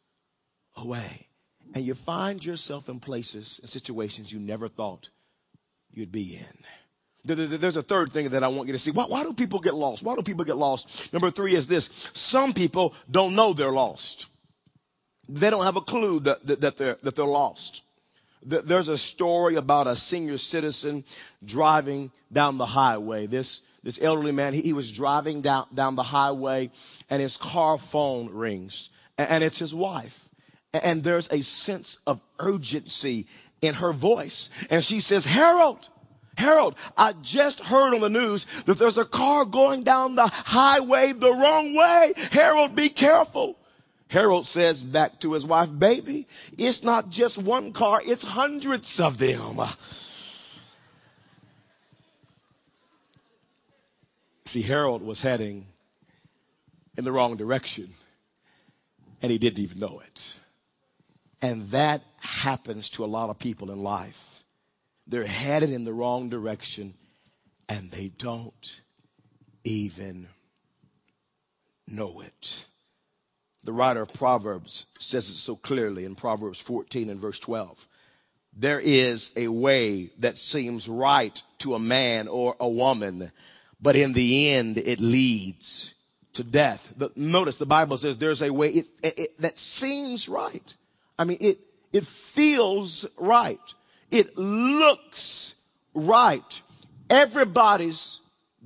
away. 0.75 1.27
And 1.73 1.85
you 1.85 1.93
find 1.93 2.43
yourself 2.43 2.89
in 2.89 2.99
places 2.99 3.59
and 3.61 3.69
situations 3.69 4.31
you 4.31 4.39
never 4.39 4.67
thought 4.67 5.09
you'd 5.91 6.11
be 6.11 6.35
in. 6.35 6.57
There's 7.27 7.77
a 7.77 7.83
third 7.83 8.11
thing 8.11 8.29
that 8.29 8.43
I 8.43 8.47
want 8.47 8.67
you 8.67 8.73
to 8.73 8.79
see. 8.79 8.91
Why, 8.91 9.05
why, 9.05 9.23
do 9.23 9.33
people 9.33 9.59
get 9.59 9.73
lost? 9.73 10.03
Why 10.03 10.15
do 10.15 10.23
people 10.23 10.45
get 10.45 10.57
lost? 10.57 11.11
Number 11.13 11.29
three 11.29 11.55
is 11.55 11.67
this. 11.67 12.11
Some 12.13 12.53
people 12.53 12.93
don't 13.09 13.35
know 13.35 13.53
they're 13.53 13.71
lost. 13.71 14.27
They 15.29 15.49
don't 15.49 15.65
have 15.65 15.75
a 15.75 15.81
clue 15.81 16.19
that, 16.21 16.45
that, 16.45 16.61
that 16.61 16.77
they're, 16.77 16.97
that 17.03 17.15
they're 17.15 17.25
lost. 17.25 17.83
There's 18.43 18.87
a 18.87 18.97
story 18.97 19.55
about 19.55 19.87
a 19.87 19.95
senior 19.95 20.37
citizen 20.37 21.03
driving 21.43 22.11
down 22.31 22.57
the 22.57 22.65
highway. 22.65 23.27
This, 23.27 23.61
this 23.83 24.01
elderly 24.01 24.31
man, 24.31 24.53
he, 24.53 24.61
he 24.61 24.73
was 24.73 24.89
driving 24.89 25.41
down, 25.41 25.65
down 25.73 25.95
the 25.95 26.03
highway 26.03 26.71
and 27.09 27.21
his 27.21 27.35
car 27.35 27.77
phone 27.77 28.29
rings 28.29 28.89
and, 29.17 29.29
and 29.29 29.43
it's 29.43 29.59
his 29.59 29.75
wife. 29.75 30.29
And 30.73 31.03
there's 31.03 31.31
a 31.31 31.41
sense 31.41 31.99
of 32.07 32.21
urgency 32.39 33.27
in 33.61 33.75
her 33.75 33.91
voice. 33.91 34.49
And 34.69 34.83
she 34.83 34.99
says, 34.99 35.25
Harold, 35.25 35.89
Harold, 36.37 36.77
I 36.95 37.13
just 37.13 37.59
heard 37.61 37.95
on 37.95 38.01
the 38.01 38.09
news 38.09 38.45
that 38.65 38.77
there's 38.77 38.99
a 38.99 39.05
car 39.05 39.43
going 39.43 39.83
down 39.83 40.15
the 40.15 40.27
highway 40.27 41.11
the 41.11 41.33
wrong 41.33 41.75
way. 41.75 42.13
Harold, 42.31 42.75
be 42.75 42.89
careful. 42.89 43.57
Harold 44.09 44.45
says 44.45 44.83
back 44.83 45.19
to 45.21 45.33
his 45.33 45.45
wife, 45.45 45.69
baby, 45.77 46.27
it's 46.57 46.83
not 46.83 47.09
just 47.09 47.37
one 47.37 47.73
car, 47.73 48.01
it's 48.05 48.23
hundreds 48.23 48.99
of 48.99 49.17
them. 49.17 49.59
See, 54.45 54.61
Harold 54.61 55.01
was 55.01 55.21
heading 55.21 55.65
in 56.97 57.03
the 57.03 57.11
wrong 57.11 57.35
direction 57.35 57.93
and 59.21 59.31
he 59.31 59.37
didn't 59.37 59.59
even 59.59 59.79
know 59.79 60.01
it. 60.05 60.39
And 61.41 61.63
that 61.69 62.01
happens 62.19 62.89
to 62.91 63.03
a 63.03 63.07
lot 63.07 63.29
of 63.29 63.39
people 63.39 63.71
in 63.71 63.83
life. 63.83 64.36
They're 65.07 65.25
headed 65.25 65.69
in 65.69 65.85
the 65.85 65.93
wrong 65.93 66.29
direction 66.29 66.93
and 67.69 67.91
they 67.91 68.09
don't 68.17 68.81
even 69.63 70.27
know 71.87 72.21
it. 72.21 72.65
The 73.63 73.73
writer 73.73 74.01
of 74.01 74.13
Proverbs 74.13 74.85
says 74.99 75.29
it 75.29 75.33
so 75.33 75.55
clearly 75.55 76.05
in 76.05 76.15
Proverbs 76.15 76.59
14 76.59 77.09
and 77.09 77.19
verse 77.19 77.39
12. 77.39 77.87
There 78.55 78.79
is 78.79 79.31
a 79.35 79.49
way 79.49 80.09
that 80.19 80.37
seems 80.37 80.89
right 80.89 81.41
to 81.59 81.75
a 81.75 81.79
man 81.79 82.27
or 82.27 82.55
a 82.59 82.67
woman, 82.67 83.31
but 83.81 83.95
in 83.95 84.13
the 84.13 84.51
end 84.51 84.77
it 84.77 84.99
leads 84.99 85.93
to 86.33 86.43
death. 86.43 86.93
But 86.97 87.17
notice 87.17 87.57
the 87.57 87.65
Bible 87.65 87.97
says 87.97 88.17
there's 88.17 88.41
a 88.41 88.51
way 88.51 88.69
it, 88.69 88.87
it, 89.03 89.19
it, 89.19 89.41
that 89.41 89.59
seems 89.59 90.27
right. 90.29 90.75
I 91.19 91.25
mean, 91.25 91.37
it, 91.41 91.59
it 91.93 92.05
feels 92.05 93.05
right. 93.17 93.59
It 94.11 94.37
looks 94.37 95.55
right. 95.93 96.61
Everybody's 97.09 98.21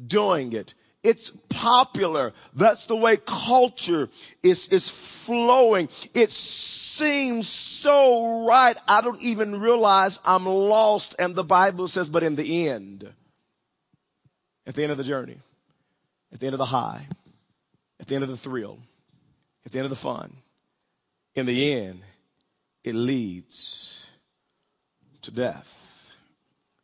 doing 0.08 0.54
it. 0.54 0.74
It's 1.04 1.32
popular. 1.50 2.34
That's 2.54 2.86
the 2.86 2.96
way 2.96 3.18
culture 3.18 4.10
is, 4.44 4.68
is 4.68 4.90
flowing. 4.90 5.90
It 6.14 6.32
seems 6.32 7.48
so 7.48 8.46
right. 8.46 8.78
I 8.88 9.02
don't 9.02 9.22
even 9.22 9.60
realize 9.60 10.20
I'm 10.26 10.46
lost. 10.46 11.16
And 11.18 11.34
the 11.34 11.44
Bible 11.44 11.88
says, 11.88 12.08
but 12.08 12.22
in 12.22 12.36
the 12.36 12.68
end, 12.68 13.12
at 14.68 14.76
the 14.76 14.84
end 14.84 14.92
of 14.92 14.98
the 14.98 15.04
journey, 15.04 15.40
at 16.32 16.40
the 16.40 16.46
end 16.46 16.54
of 16.54 16.60
the 16.60 16.66
high, 16.66 17.08
at 18.00 18.08
the 18.08 18.16
end 18.16 18.24
of 18.24 18.30
the 18.30 18.38
thrill, 18.38 18.78
at 19.66 19.72
the 19.72 19.80
end 19.80 19.86
of 19.86 19.90
the 19.90 19.96
fun, 19.96 20.38
in 21.34 21.48
the 21.48 21.74
end, 21.74 22.02
it 22.84 22.94
leads 22.94 24.01
to 25.24 25.32
death. 25.32 26.12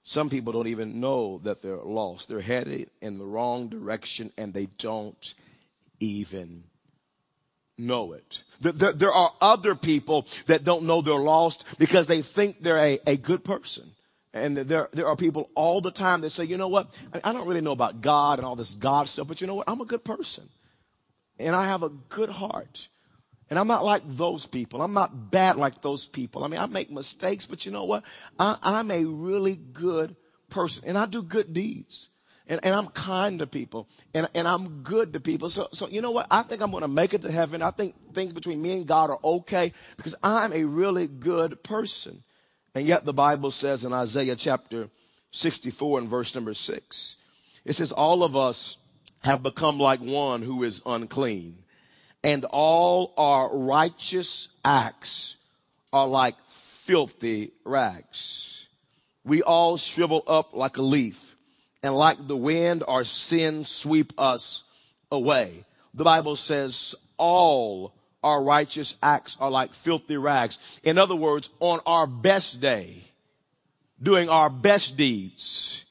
Some 0.03 0.29
people 0.29 0.53
don't 0.53 0.67
even 0.67 1.01
know 1.01 1.39
that 1.39 1.61
they're 1.61 1.75
lost. 1.75 2.29
They're 2.29 2.39
headed 2.39 2.89
in 3.01 3.17
the 3.17 3.25
wrong 3.25 3.67
direction 3.67 4.31
and 4.37 4.53
they 4.53 4.67
don't 4.77 5.33
even 5.99 6.63
know 7.77 8.13
it. 8.13 8.43
There, 8.61 9.13
are 9.13 9.33
other 9.41 9.75
people 9.75 10.25
that 10.47 10.63
don't 10.63 10.85
know 10.85 11.01
they're 11.01 11.15
lost 11.15 11.77
because 11.77 12.07
they 12.07 12.21
think 12.21 12.59
they're 12.59 12.77
a, 12.77 12.99
a 13.05 13.17
good 13.17 13.43
person. 13.43 13.91
And 14.33 14.55
there, 14.55 14.89
there 14.91 15.07
are 15.07 15.15
people 15.15 15.49
all 15.55 15.81
the 15.81 15.91
time 15.91 16.21
that 16.21 16.29
say, 16.29 16.43
you 16.45 16.57
know 16.57 16.67
what? 16.67 16.95
I 17.23 17.33
don't 17.33 17.47
really 17.47 17.61
know 17.61 17.71
about 17.71 18.01
God 18.01 18.39
and 18.39 18.45
all 18.45 18.55
this 18.55 18.75
God 18.75 19.07
stuff, 19.07 19.27
but 19.27 19.41
you 19.41 19.47
know 19.47 19.55
what? 19.55 19.69
I'm 19.69 19.81
a 19.81 19.85
good 19.85 20.03
person. 20.03 20.47
And 21.39 21.55
I 21.55 21.65
have 21.65 21.83
a 21.83 21.89
good 21.89 22.29
heart. 22.29 22.87
And 23.49 23.57
I'm 23.57 23.67
not 23.67 23.85
like 23.85 24.03
those 24.05 24.45
people. 24.45 24.81
I'm 24.81 24.93
not 24.93 25.31
bad 25.31 25.55
like 25.55 25.81
those 25.81 26.05
people. 26.05 26.43
I 26.43 26.47
mean, 26.47 26.59
I 26.59 26.65
make 26.65 26.91
mistakes, 26.91 27.45
but 27.45 27.65
you 27.65 27.71
know 27.71 27.85
what? 27.85 28.03
I, 28.37 28.57
am 28.63 28.91
a 28.91 29.05
really 29.05 29.55
good 29.55 30.15
person 30.49 30.83
and 30.85 30.97
I 30.97 31.05
do 31.05 31.23
good 31.23 31.53
deeds. 31.53 32.09
And, 32.49 32.61
and 32.63 32.73
I'm 32.73 32.87
kind 32.87 33.39
to 33.39 33.47
people 33.47 33.89
and, 34.13 34.29
and 34.33 34.47
I'm 34.47 34.81
good 34.81 35.13
to 35.13 35.19
people. 35.19 35.49
So, 35.49 35.67
so 35.73 35.87
you 35.89 36.01
know 36.01 36.11
what? 36.11 36.27
I 36.31 36.43
think 36.43 36.61
I'm 36.61 36.71
going 36.71 36.81
to 36.81 36.87
make 36.87 37.13
it 37.13 37.21
to 37.23 37.31
heaven. 37.31 37.61
I 37.61 37.71
think 37.71 38.13
things 38.13 38.31
between 38.31 38.61
me 38.61 38.73
and 38.73 38.87
God 38.87 39.09
are 39.09 39.19
okay 39.23 39.73
because 39.97 40.15
I'm 40.23 40.53
a 40.53 40.63
really 40.63 41.07
good 41.07 41.61
person. 41.63 42.23
And 42.73 42.85
yet 42.85 43.03
the 43.03 43.13
Bible 43.13 43.51
says 43.51 43.83
in 43.83 43.91
Isaiah 43.91 44.35
chapter 44.35 44.89
64 45.31 45.99
and 45.99 46.07
verse 46.07 46.35
number 46.35 46.53
six, 46.53 47.17
it 47.65 47.73
says, 47.73 47.91
all 47.91 48.23
of 48.23 48.37
us 48.37 48.77
have 49.23 49.43
become 49.43 49.77
like 49.77 49.99
one 49.99 50.41
who 50.41 50.63
is 50.63 50.81
unclean 50.85 51.63
and 52.23 52.45
all 52.45 53.13
our 53.17 53.55
righteous 53.55 54.49
acts 54.65 55.37
are 55.93 56.07
like 56.07 56.35
filthy 56.47 57.51
rags. 57.63 58.67
We 59.23 59.41
all 59.41 59.77
shrivel 59.77 60.23
up 60.27 60.55
like 60.55 60.77
a 60.77 60.81
leaf, 60.81 61.35
and 61.83 61.95
like 61.95 62.27
the 62.27 62.37
wind, 62.37 62.83
our 62.87 63.03
sins 63.03 63.69
sweep 63.69 64.13
us 64.17 64.63
away. 65.11 65.65
The 65.93 66.03
Bible 66.03 66.35
says 66.35 66.95
all 67.17 67.93
our 68.23 68.41
righteous 68.41 68.97
acts 69.01 69.37
are 69.39 69.51
like 69.51 69.73
filthy 69.73 70.17
rags. 70.17 70.79
In 70.83 70.97
other 70.97 71.15
words, 71.15 71.49
on 71.59 71.79
our 71.85 72.07
best 72.07 72.61
day, 72.61 73.03
doing 74.01 74.29
our 74.29 74.49
best 74.49 74.97
deeds, 74.97 75.85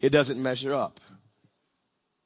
it 0.00 0.10
doesn't 0.10 0.42
measure 0.42 0.74
up 0.74 1.00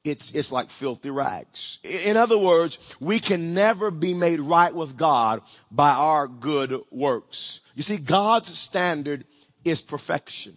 it's, 0.07 0.33
it's 0.33 0.53
like 0.53 0.71
filthy 0.71 1.11
rags. 1.11 1.79
In 1.83 2.17
other 2.17 2.39
words, 2.39 2.97
we 3.01 3.21
can 3.21 3.55
never 3.55 3.91
be 3.91 4.15
made 4.15 4.41
right 4.41 4.75
with 4.75 4.97
God 4.97 5.43
by 5.71 5.91
our 5.91 6.29
good 6.29 6.81
works. 6.91 7.61
You 7.75 7.83
see, 7.83 7.99
God's 7.99 8.57
standard 8.57 9.25
is 9.65 9.83
perfection. 9.83 10.57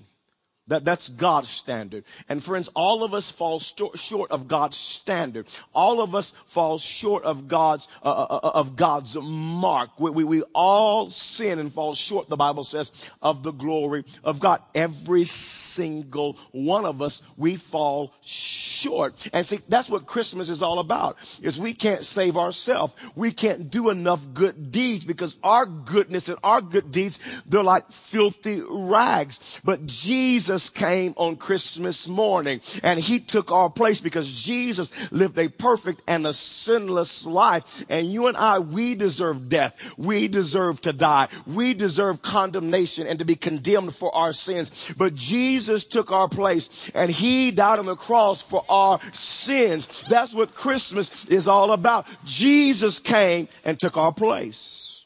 That, 0.69 0.85
that's 0.85 1.09
God's 1.09 1.49
standard. 1.49 2.03
And 2.29 2.43
friends, 2.43 2.69
all 2.75 3.03
of 3.03 3.13
us 3.13 3.29
fall 3.31 3.59
sto- 3.59 3.91
short 3.95 4.31
of 4.31 4.47
God's 4.47 4.77
standard. 4.77 5.47
All 5.73 5.99
of 5.99 6.13
us 6.13 6.31
fall 6.45 6.77
short 6.77 7.23
of 7.23 7.47
God's, 7.47 7.88
uh, 8.03 8.09
uh, 8.09 8.39
uh, 8.43 8.51
of 8.53 8.75
God's 8.75 9.17
mark. 9.19 9.89
We, 9.99 10.11
we, 10.11 10.23
we 10.23 10.43
all 10.53 11.09
sin 11.09 11.57
and 11.57 11.73
fall 11.73 11.95
short, 11.95 12.29
the 12.29 12.38
Bible 12.38 12.63
says, 12.63 13.09
of 13.21 13.41
the 13.41 13.51
glory 13.51 14.05
of 14.23 14.39
God. 14.39 14.61
Every 14.75 15.23
single 15.23 16.38
one 16.51 16.85
of 16.85 17.01
us, 17.01 17.23
we 17.35 17.55
fall 17.55 18.13
short. 18.21 19.27
And 19.33 19.45
see, 19.45 19.59
that's 19.67 19.89
what 19.89 20.05
Christmas 20.05 20.49
is 20.49 20.61
all 20.61 20.77
about, 20.77 21.17
is 21.41 21.59
we 21.59 21.73
can't 21.73 22.03
save 22.03 22.38
ourselves. 22.38 22.93
We 23.15 23.31
can't 23.31 23.71
do 23.71 23.89
enough 23.89 24.35
good 24.35 24.71
deeds 24.71 25.03
because 25.03 25.38
our 25.41 25.65
goodness 25.65 26.29
and 26.29 26.38
our 26.43 26.61
good 26.61 26.91
deeds, 26.91 27.19
they're 27.47 27.63
like 27.63 27.91
filthy 27.91 28.61
rags. 28.69 29.59
But 29.63 29.88
Jesus 29.88 30.58
Jesus 30.59 30.69
came 30.69 31.13
on 31.15 31.37
Christmas 31.37 32.05
morning 32.05 32.59
and 32.83 32.99
he 32.99 33.21
took 33.21 33.49
our 33.49 33.69
place 33.69 34.01
because 34.01 34.29
Jesus 34.29 35.09
lived 35.09 35.39
a 35.39 35.47
perfect 35.47 36.01
and 36.05 36.27
a 36.27 36.33
sinless 36.33 37.25
life. 37.25 37.85
And 37.87 38.11
you 38.11 38.27
and 38.27 38.35
I, 38.35 38.59
we 38.59 38.93
deserve 38.93 39.47
death. 39.47 39.77
We 39.97 40.27
deserve 40.27 40.81
to 40.81 40.91
die. 40.91 41.29
We 41.47 41.73
deserve 41.73 42.21
condemnation 42.21 43.07
and 43.07 43.19
to 43.19 43.25
be 43.25 43.37
condemned 43.37 43.95
for 43.95 44.13
our 44.13 44.33
sins. 44.33 44.93
But 44.97 45.15
Jesus 45.15 45.85
took 45.85 46.11
our 46.11 46.27
place 46.27 46.91
and 46.93 47.09
he 47.09 47.51
died 47.51 47.79
on 47.79 47.85
the 47.85 47.95
cross 47.95 48.41
for 48.41 48.65
our 48.67 48.99
sins. 49.13 50.03
That's 50.09 50.33
what 50.33 50.53
Christmas 50.53 51.23
is 51.25 51.47
all 51.47 51.71
about. 51.71 52.05
Jesus 52.25 52.99
came 52.99 53.47
and 53.63 53.79
took 53.79 53.95
our 53.95 54.11
place. 54.11 55.05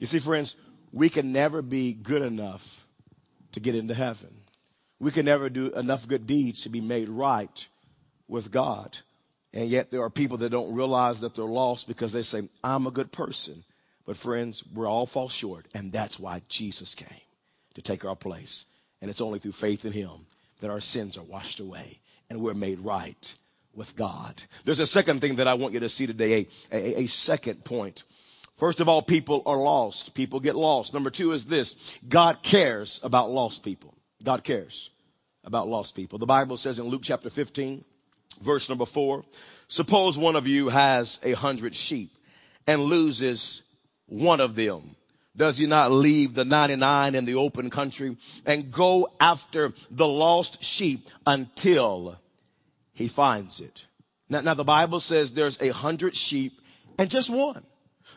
You 0.00 0.06
see, 0.06 0.18
friends, 0.18 0.56
we 0.92 1.08
can 1.08 1.30
never 1.30 1.62
be 1.62 1.92
good 1.92 2.22
enough 2.22 2.88
to 3.52 3.60
get 3.60 3.76
into 3.76 3.94
heaven. 3.94 4.41
We 5.02 5.10
can 5.10 5.26
never 5.26 5.50
do 5.50 5.72
enough 5.72 6.06
good 6.06 6.28
deeds 6.28 6.62
to 6.62 6.68
be 6.68 6.80
made 6.80 7.08
right 7.08 7.68
with 8.28 8.52
God. 8.52 9.00
And 9.52 9.68
yet 9.68 9.90
there 9.90 10.00
are 10.04 10.08
people 10.08 10.36
that 10.36 10.50
don't 10.50 10.76
realize 10.76 11.18
that 11.20 11.34
they're 11.34 11.44
lost 11.44 11.88
because 11.88 12.12
they 12.12 12.22
say, 12.22 12.48
I'm 12.62 12.86
a 12.86 12.92
good 12.92 13.10
person. 13.10 13.64
But 14.06 14.16
friends, 14.16 14.62
we're 14.72 14.86
all 14.86 15.06
fall 15.06 15.28
short. 15.28 15.66
And 15.74 15.90
that's 15.90 16.20
why 16.20 16.42
Jesus 16.48 16.94
came 16.94 17.20
to 17.74 17.82
take 17.82 18.04
our 18.04 18.14
place. 18.14 18.66
And 19.00 19.10
it's 19.10 19.20
only 19.20 19.40
through 19.40 19.52
faith 19.52 19.84
in 19.84 19.90
him 19.90 20.24
that 20.60 20.70
our 20.70 20.80
sins 20.80 21.18
are 21.18 21.24
washed 21.24 21.58
away 21.58 21.98
and 22.30 22.40
we're 22.40 22.54
made 22.54 22.78
right 22.78 23.34
with 23.74 23.96
God. 23.96 24.40
There's 24.64 24.78
a 24.78 24.86
second 24.86 25.20
thing 25.20 25.34
that 25.34 25.48
I 25.48 25.54
want 25.54 25.74
you 25.74 25.80
to 25.80 25.88
see 25.88 26.06
today, 26.06 26.46
a, 26.70 26.76
a, 26.76 27.00
a 27.00 27.06
second 27.06 27.64
point. 27.64 28.04
First 28.54 28.78
of 28.78 28.88
all, 28.88 29.02
people 29.02 29.42
are 29.46 29.56
lost. 29.56 30.14
People 30.14 30.38
get 30.38 30.54
lost. 30.54 30.94
Number 30.94 31.10
two 31.10 31.32
is 31.32 31.46
this. 31.46 31.98
God 32.08 32.44
cares 32.44 33.00
about 33.02 33.32
lost 33.32 33.64
people. 33.64 33.94
God 34.22 34.44
cares 34.44 34.90
about 35.44 35.68
lost 35.68 35.94
people. 35.94 36.18
The 36.18 36.26
Bible 36.26 36.56
says 36.56 36.78
in 36.78 36.86
Luke 36.86 37.02
chapter 37.04 37.30
15, 37.30 37.84
verse 38.40 38.68
number 38.68 38.86
four, 38.86 39.24
suppose 39.68 40.16
one 40.16 40.36
of 40.36 40.46
you 40.46 40.68
has 40.68 41.18
a 41.22 41.32
hundred 41.32 41.74
sheep 41.74 42.10
and 42.66 42.82
loses 42.82 43.62
one 44.06 44.40
of 44.40 44.54
them. 44.54 44.96
Does 45.34 45.56
he 45.56 45.66
not 45.66 45.90
leave 45.90 46.34
the 46.34 46.44
99 46.44 47.14
in 47.14 47.24
the 47.24 47.36
open 47.36 47.70
country 47.70 48.16
and 48.44 48.70
go 48.70 49.10
after 49.18 49.72
the 49.90 50.06
lost 50.06 50.62
sheep 50.62 51.08
until 51.26 52.18
he 52.92 53.08
finds 53.08 53.60
it? 53.60 53.86
Now, 54.28 54.42
now 54.42 54.54
the 54.54 54.64
Bible 54.64 55.00
says 55.00 55.32
there's 55.32 55.60
a 55.62 55.70
hundred 55.70 56.14
sheep 56.14 56.60
and 56.98 57.10
just 57.10 57.30
one. 57.30 57.64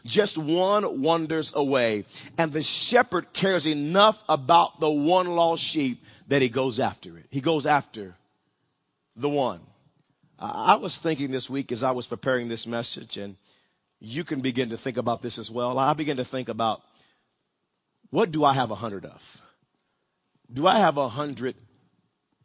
Just 0.04 0.38
one 0.38 1.02
wanders 1.02 1.56
away. 1.56 2.06
And 2.38 2.52
the 2.52 2.62
shepherd 2.62 3.32
cares 3.34 3.66
enough 3.66 4.24
about 4.28 4.80
the 4.80 4.90
one 4.90 5.28
lost 5.28 5.64
sheep 5.64 6.04
that 6.28 6.42
he 6.42 6.50
goes 6.50 6.80
after 6.80 7.18
it. 7.18 7.28
He 7.30 7.42
goes 7.42 7.66
after 7.66 8.16
the 9.16 9.30
one. 9.30 9.62
I 10.38 10.76
was 10.76 10.98
thinking 10.98 11.32
this 11.32 11.50
week 11.50 11.72
as 11.72 11.82
I 11.82 11.92
was 11.92 12.08
preparing 12.08 12.50
this 12.50 12.68
message, 12.68 13.18
and 13.18 13.38
you 14.00 14.24
can 14.24 14.42
begin 14.42 14.70
to 14.70 14.78
think 14.78 14.98
about 14.98 15.22
this 15.22 15.38
as 15.38 15.50
well. 15.50 15.80
I 15.80 15.94
began 15.94 16.18
to 16.18 16.26
think 16.26 16.50
about 16.50 16.82
what 18.10 18.32
do 18.32 18.44
I 18.44 18.54
have 18.54 18.72
a 18.72 18.76
hundred 18.76 19.06
of? 19.06 19.42
Do 20.52 20.68
I 20.68 20.78
have 20.78 20.98
a 20.98 21.08
hundred 21.08 21.56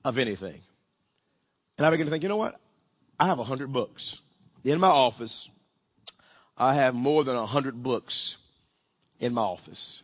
of 0.05 0.19
anything? 0.19 0.61
And 1.77 1.87
I 1.87 1.91
began 1.91 2.07
to 2.07 2.11
think, 2.11 2.23
you 2.23 2.29
know 2.29 2.37
what? 2.37 2.61
I 3.19 3.27
have 3.27 3.39
a 3.39 3.45
hundred 3.45 3.73
books 3.73 4.21
in 4.65 4.79
my 4.79 4.89
office. 4.89 5.51
I 6.57 6.75
have 6.75 6.95
more 6.95 7.25
than 7.25 7.37
a 7.37 7.47
hundred 7.47 7.83
books 7.83 8.37
in 9.19 9.33
my 9.35 9.43
office. 9.43 10.03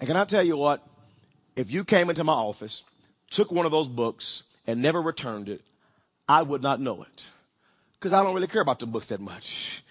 And 0.00 0.06
can 0.06 0.16
I 0.16 0.24
tell 0.24 0.42
you 0.42 0.56
what? 0.56 0.86
If 1.58 1.72
you 1.72 1.82
came 1.82 2.08
into 2.08 2.22
my 2.22 2.34
office, 2.34 2.84
took 3.30 3.50
one 3.50 3.66
of 3.66 3.72
those 3.72 3.88
books, 3.88 4.44
and 4.68 4.80
never 4.80 5.02
returned 5.02 5.48
it, 5.48 5.60
I 6.28 6.42
would 6.42 6.62
not 6.62 6.80
know 6.80 7.02
it. 7.02 7.30
Because 7.94 8.12
I 8.12 8.22
don't 8.22 8.32
really 8.32 8.46
care 8.46 8.62
about 8.62 8.78
the 8.78 8.86
books 8.86 9.08
that 9.08 9.18
much. 9.18 9.82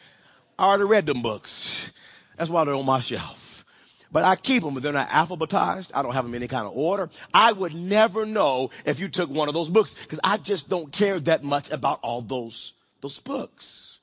I 0.58 0.64
already 0.64 0.86
read 0.86 1.06
them 1.06 1.22
books. 1.22 1.92
That's 2.38 2.50
why 2.50 2.64
they're 2.64 2.74
on 2.74 2.86
my 2.86 3.02
shelf. 3.02 3.66
But 4.10 4.24
I 4.24 4.38
keep 4.38 4.64
them, 4.64 4.76
but 4.76 4.82
they're 4.82 4.94
not 4.94 5.10
alphabetized. 5.10 5.92
I 5.94 6.04
don't 6.04 6.14
have 6.14 6.24
them 6.24 6.34
in 6.36 6.42
any 6.42 6.48
kind 6.48 6.66
of 6.66 6.72
order. 6.72 7.10
I 7.34 7.52
would 7.52 7.76
never 7.76 8.26
know 8.26 8.70
if 8.86 9.02
you 9.02 9.10
took 9.10 9.30
one 9.30 9.50
of 9.50 9.54
those 9.54 9.70
books 9.70 9.94
because 9.94 10.22
I 10.24 10.38
just 10.38 10.70
don't 10.70 10.90
care 10.94 11.20
that 11.20 11.44
much 11.44 11.70
about 11.70 12.00
all 12.02 12.22
those, 12.22 12.76
those 13.02 13.20
books. 13.20 14.00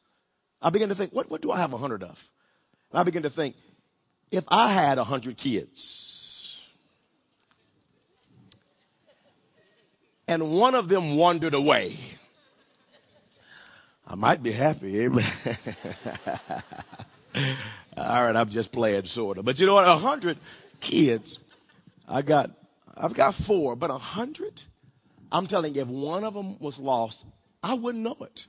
I 0.60 0.68
begin 0.68 0.90
to 0.90 0.94
think, 0.94 1.14
what, 1.14 1.30
what 1.30 1.40
do 1.40 1.50
I 1.50 1.60
have 1.60 1.72
a 1.72 1.78
hundred 1.78 2.02
of? 2.02 2.30
And 2.90 3.00
I 3.00 3.04
begin 3.04 3.22
to 3.22 3.30
think, 3.30 3.56
if 4.30 4.44
I 4.48 4.70
had 4.70 4.98
a 4.98 5.04
hundred 5.04 5.38
kids 5.38 6.13
and 10.26 10.52
one 10.52 10.74
of 10.74 10.88
them 10.88 11.16
wandered 11.16 11.54
away, 11.54 11.96
I 14.06 14.14
might 14.14 14.42
be 14.42 14.52
happy. 14.52 15.00
Eh? 15.00 15.06
Amen. 15.06 15.24
All 17.96 18.24
right, 18.26 18.36
I'm 18.36 18.48
just 18.48 18.72
playing 18.72 19.04
sort 19.04 19.38
of. 19.38 19.44
But 19.44 19.60
you 19.60 19.66
know 19.66 19.74
what? 19.74 19.86
A 19.86 19.96
hundred 19.96 20.38
kids. 20.80 21.38
I 22.08 22.22
got, 22.22 22.50
I've 22.96 23.14
got 23.14 23.34
four, 23.34 23.76
but 23.76 23.90
a 23.90 23.98
hundred? 23.98 24.62
I'm 25.32 25.46
telling 25.46 25.74
you, 25.74 25.82
if 25.82 25.88
one 25.88 26.22
of 26.22 26.34
them 26.34 26.58
was 26.58 26.78
lost, 26.78 27.24
I 27.62 27.74
wouldn't 27.74 28.04
know 28.04 28.16
it. 28.20 28.46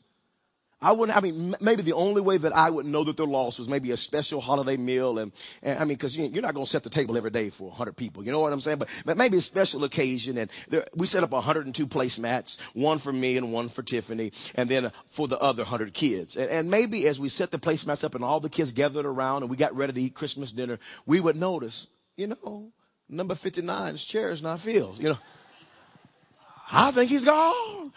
I 0.82 0.92
wouldn't, 0.92 1.18
I 1.18 1.22
mean, 1.22 1.56
maybe 1.62 1.82
the 1.82 1.94
only 1.94 2.22
way 2.22 2.38
that 2.38 2.56
I 2.56 2.70
would 2.70 2.86
know 2.86 3.04
that 3.06 3.16
they're 3.16 3.26
lost 3.26 3.60
was 3.60 3.70
maybe 3.70 3.92
a 3.92 3.98
special 3.98 4.42
holiday 4.42 4.76
meal. 4.76 5.20
And, 5.20 5.32
and 5.64 5.80
I 5.80 5.86
mean, 5.86 5.98
cause 5.98 6.18
you, 6.18 6.26
are 6.26 6.42
not 6.42 6.54
going 6.54 6.66
to 6.66 6.70
set 6.70 6.84
the 6.84 6.90
table 6.90 7.18
every 7.18 7.32
day 7.32 7.50
for 7.50 7.70
100 7.70 7.96
people. 7.96 8.26
You 8.26 8.32
know 8.32 8.42
what 8.42 8.52
I'm 8.52 8.60
saying? 8.60 8.80
But, 8.80 8.90
but 9.06 9.16
maybe 9.16 9.38
a 9.38 9.42
special 9.42 9.86
occasion. 9.86 10.38
And 10.38 10.52
there, 10.68 10.86
we 10.94 11.08
set 11.08 11.24
up 11.24 11.32
102 11.32 11.88
placemats, 11.88 12.60
one 12.74 12.98
for 12.98 13.14
me 13.14 13.38
and 13.38 13.54
one 13.54 13.70
for 13.70 13.84
Tiffany, 13.84 14.34
and 14.56 14.70
then 14.70 14.86
uh, 14.86 14.90
for 15.06 15.28
the 15.30 15.40
other 15.40 15.64
100 15.64 15.94
kids. 15.94 16.36
And, 16.36 16.50
and 16.50 16.70
maybe 16.70 17.08
as 17.08 17.20
we 17.20 17.30
set 17.30 17.52
the 17.52 17.60
placemats 17.60 18.04
up 18.04 18.14
and 18.14 18.24
all 18.24 18.42
the 18.42 18.50
kids 18.50 18.74
gathered 18.74 19.06
around 19.06 19.44
and 19.44 19.50
we 19.50 19.56
got 19.56 19.76
ready 19.76 19.94
to 19.94 20.02
eat 20.02 20.14
Christmas 20.14 20.52
dinner, 20.52 20.78
we 21.06 21.22
would 21.22 21.38
notice, 21.38 21.88
you 22.18 22.28
know, 22.28 22.72
number 23.08 23.34
59's 23.34 24.04
chair 24.04 24.30
is 24.30 24.44
not 24.44 24.60
filled, 24.60 25.00
you 25.00 25.10
know. 25.10 25.18
I 26.72 26.92
think 26.92 27.10
he's 27.10 27.26
gone. 27.26 27.94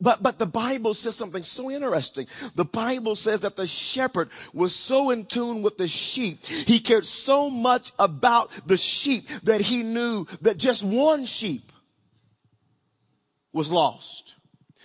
But, 0.00 0.22
but 0.22 0.38
the 0.38 0.46
Bible 0.46 0.94
says 0.94 1.14
something 1.14 1.42
so 1.42 1.70
interesting. 1.70 2.26
The 2.54 2.64
Bible 2.64 3.16
says 3.16 3.40
that 3.40 3.56
the 3.56 3.66
shepherd 3.66 4.30
was 4.54 4.74
so 4.74 5.10
in 5.10 5.26
tune 5.26 5.62
with 5.62 5.76
the 5.76 5.88
sheep. 5.88 6.44
He 6.44 6.80
cared 6.80 7.04
so 7.04 7.50
much 7.50 7.92
about 7.98 8.50
the 8.66 8.78
sheep 8.78 9.28
that 9.44 9.60
he 9.60 9.82
knew 9.82 10.26
that 10.40 10.56
just 10.56 10.84
one 10.84 11.26
sheep 11.26 11.70
was 13.52 13.70
lost. 13.70 14.36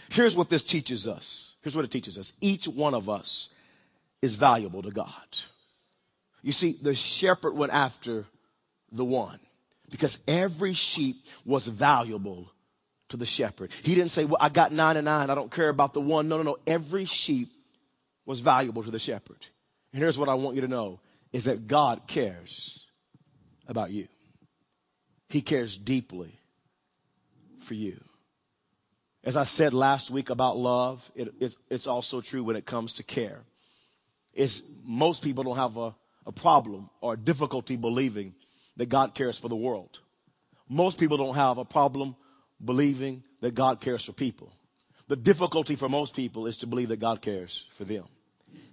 Here's 0.10 0.36
what 0.36 0.50
this 0.50 0.64
teaches 0.64 1.08
us. 1.08 1.56
Here's 1.62 1.76
what 1.76 1.86
it 1.86 1.92
teaches 1.92 2.18
us. 2.18 2.34
Each 2.42 2.68
one 2.68 2.94
of 2.94 3.10
us 3.10 3.50
is 4.22 4.36
valuable 4.36 4.82
to 4.82 4.92
God. 4.92 5.38
You 6.42 6.52
see, 6.52 6.78
the 6.82 6.94
shepherd 6.94 7.56
went 7.56 7.74
after 7.74 8.26
the 8.92 9.06
one 9.06 9.40
because 9.90 10.24
every 10.28 10.74
sheep 10.74 11.26
was 11.46 11.68
valuable 11.68 12.52
to 13.16 13.20
the 13.20 13.26
shepherd. 13.26 13.72
He 13.84 13.96
didn't 13.96 14.12
say, 14.12 14.26
Well, 14.26 14.38
I 14.40 14.50
got 14.50 14.72
99. 14.72 15.30
I 15.30 15.36
don't 15.36 15.52
care 15.52 15.70
about 15.70 15.94
the 15.94 16.02
one. 16.02 16.28
No, 16.28 16.38
no, 16.38 16.44
no. 16.44 16.58
Every 16.68 17.06
sheep 17.06 17.50
was 18.26 18.40
valuable 18.40 18.84
to 18.84 18.92
the 18.92 19.00
shepherd. 19.00 19.48
And 19.94 20.02
here's 20.02 20.20
what 20.20 20.30
I 20.30 20.34
want 20.34 20.56
you 20.56 20.62
to 20.62 20.68
know 20.68 21.00
is 21.32 21.46
that 21.46 21.68
God 21.68 22.08
cares 22.08 22.86
about 23.68 23.92
you. 23.92 24.08
He 25.30 25.42
cares 25.42 25.78
deeply 25.78 26.40
for 27.60 27.74
you. 27.74 28.00
As 29.24 29.36
I 29.38 29.44
said 29.44 29.74
last 29.74 30.12
week 30.12 30.30
about 30.30 30.56
love, 30.56 31.10
it, 31.16 31.34
it, 31.40 31.56
it's 31.70 31.88
also 31.88 32.22
true 32.22 32.44
when 32.44 32.56
it 32.56 32.66
comes 32.66 32.94
to 32.94 33.04
care. 33.04 33.42
Is 34.34 34.64
most 34.84 35.24
people 35.24 35.44
don't 35.44 35.56
have 35.56 35.78
a, 35.78 35.96
a 36.26 36.32
problem 36.32 36.90
or 37.02 37.16
difficulty 37.16 37.76
believing 37.76 38.36
that 38.78 38.88
God 38.88 39.16
cares 39.16 39.38
for 39.38 39.48
the 39.48 39.56
world. 39.56 40.02
Most 40.70 41.00
people 41.00 41.18
don't 41.18 41.36
have 41.36 41.58
a 41.58 41.66
problem 41.66 42.16
believing 42.64 43.24
that 43.42 43.56
God 43.56 43.82
cares 43.82 44.06
for 44.06 44.14
people. 44.14 44.54
The 45.08 45.16
difficulty 45.16 45.76
for 45.76 45.88
most 45.88 46.16
people 46.16 46.48
is 46.48 46.58
to 46.58 46.68
believe 46.68 46.90
that 46.90 47.00
God 47.00 47.22
cares 47.22 47.68
for 47.72 47.84
them. 47.84 48.06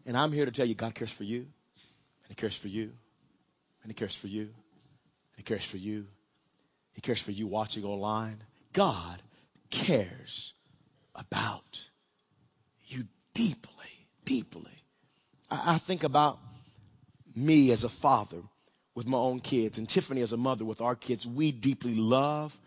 And 0.06 0.16
I'm 0.16 0.32
here 0.32 0.46
to 0.46 0.50
tell 0.50 0.66
you 0.66 0.74
God 0.74 0.94
cares 0.94 1.12
for 1.12 1.24
you, 1.24 1.40
and 1.40 2.28
He 2.28 2.34
cares 2.34 2.56
for 2.56 2.68
you, 2.68 2.92
and 3.82 3.90
He 3.90 3.94
cares 3.94 4.16
for 4.16 4.28
you, 4.28 4.42
and 4.42 5.36
He 5.36 5.42
cares 5.42 5.64
for 5.64 5.76
you. 5.76 6.06
He 6.92 7.00
cares 7.00 7.20
for 7.20 7.32
you 7.32 7.46
watching 7.46 7.84
online. 7.84 8.42
God 8.72 9.22
cares 9.70 10.54
about 11.14 11.88
you 12.86 13.04
deeply, 13.34 14.06
deeply. 14.24 14.72
I, 15.50 15.74
I 15.74 15.78
think 15.78 16.04
about 16.04 16.38
me 17.34 17.70
as 17.72 17.84
a 17.84 17.88
father 17.88 18.42
with 18.94 19.06
my 19.06 19.18
own 19.18 19.40
kids 19.40 19.78
and 19.78 19.88
Tiffany 19.88 20.20
as 20.20 20.32
a 20.32 20.36
mother 20.36 20.64
with 20.64 20.80
our 20.80 20.94
kids. 20.94 21.26
We 21.26 21.52
deeply 21.52 21.94
love 21.94 22.58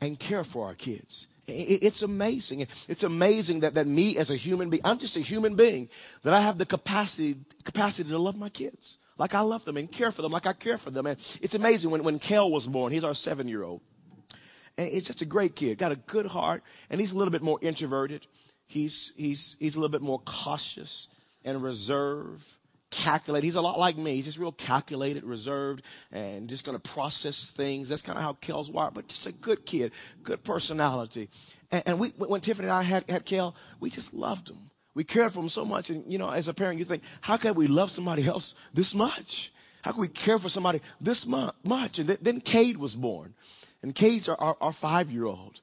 and 0.00 0.18
care 0.18 0.44
for 0.44 0.66
our 0.66 0.74
kids. 0.74 1.26
It's 1.46 2.02
amazing. 2.02 2.60
It's 2.60 3.02
amazing 3.02 3.60
that, 3.60 3.74
that 3.74 3.86
me 3.86 4.16
as 4.16 4.30
a 4.30 4.36
human 4.36 4.70
being, 4.70 4.82
I'm 4.84 4.98
just 4.98 5.16
a 5.16 5.20
human 5.20 5.56
being, 5.56 5.88
that 6.22 6.32
I 6.32 6.40
have 6.40 6.58
the 6.58 6.66
capacity, 6.66 7.36
capacity 7.64 8.08
to 8.10 8.18
love 8.18 8.38
my 8.38 8.48
kids 8.48 8.98
like 9.20 9.34
I 9.34 9.42
love 9.42 9.66
them 9.66 9.76
and 9.76 9.92
care 9.92 10.10
for 10.10 10.22
them 10.22 10.32
like 10.32 10.46
I 10.46 10.54
care 10.54 10.78
for 10.78 10.90
them. 10.90 11.06
And 11.06 11.18
it's 11.42 11.54
amazing 11.54 11.90
when, 11.90 12.02
when 12.02 12.18
Kel 12.18 12.50
was 12.50 12.66
born, 12.66 12.90
he's 12.90 13.04
our 13.04 13.14
seven 13.14 13.46
year 13.48 13.62
old. 13.62 13.82
And 14.78 14.88
he's 14.88 15.06
just 15.06 15.20
a 15.20 15.26
great 15.26 15.54
kid, 15.54 15.76
got 15.76 15.92
a 15.92 15.96
good 15.96 16.24
heart, 16.24 16.62
and 16.88 16.98
he's 16.98 17.12
a 17.12 17.18
little 17.18 17.30
bit 17.30 17.42
more 17.42 17.58
introverted. 17.60 18.26
He's, 18.66 19.12
he's, 19.16 19.56
he's 19.58 19.76
a 19.76 19.78
little 19.78 19.92
bit 19.92 20.00
more 20.00 20.20
cautious 20.24 21.08
and 21.44 21.62
reserved 21.62 22.56
calculate. 22.90 23.44
He's 23.44 23.56
a 23.56 23.60
lot 23.60 23.78
like 23.78 23.96
me. 23.96 24.16
He's 24.16 24.26
just 24.26 24.38
real 24.38 24.52
calculated, 24.52 25.24
reserved, 25.24 25.84
and 26.12 26.48
just 26.48 26.64
going 26.64 26.78
to 26.78 26.90
process 26.90 27.50
things. 27.50 27.88
That's 27.88 28.02
kind 28.02 28.18
of 28.18 28.24
how 28.24 28.34
Kel's 28.34 28.70
wired, 28.70 28.94
but 28.94 29.08
just 29.08 29.26
a 29.26 29.32
good 29.32 29.64
kid, 29.64 29.92
good 30.22 30.44
personality. 30.44 31.28
And, 31.70 31.82
and 31.86 32.00
we, 32.00 32.08
when 32.10 32.40
Tiffany 32.40 32.68
and 32.68 32.76
I 32.76 32.82
had, 32.82 33.08
had 33.08 33.24
Kel, 33.24 33.54
we 33.78 33.90
just 33.90 34.12
loved 34.12 34.48
him. 34.48 34.58
We 34.94 35.04
cared 35.04 35.32
for 35.32 35.40
him 35.40 35.48
so 35.48 35.64
much. 35.64 35.90
And, 35.90 36.04
you 36.10 36.18
know, 36.18 36.30
as 36.30 36.48
a 36.48 36.54
parent, 36.54 36.78
you 36.78 36.84
think, 36.84 37.02
how 37.20 37.36
can 37.36 37.54
we 37.54 37.66
love 37.66 37.90
somebody 37.90 38.26
else 38.26 38.54
this 38.74 38.94
much? 38.94 39.52
How 39.82 39.92
can 39.92 40.00
we 40.00 40.08
care 40.08 40.38
for 40.38 40.48
somebody 40.48 40.80
this 41.00 41.26
much? 41.26 41.98
And 41.98 42.08
th- 42.08 42.20
then 42.20 42.40
Cade 42.40 42.76
was 42.76 42.94
born. 42.94 43.34
And 43.82 43.94
Cade's 43.94 44.28
our, 44.28 44.36
our, 44.38 44.56
our 44.60 44.72
five 44.72 45.10
year 45.10 45.24
old. 45.24 45.60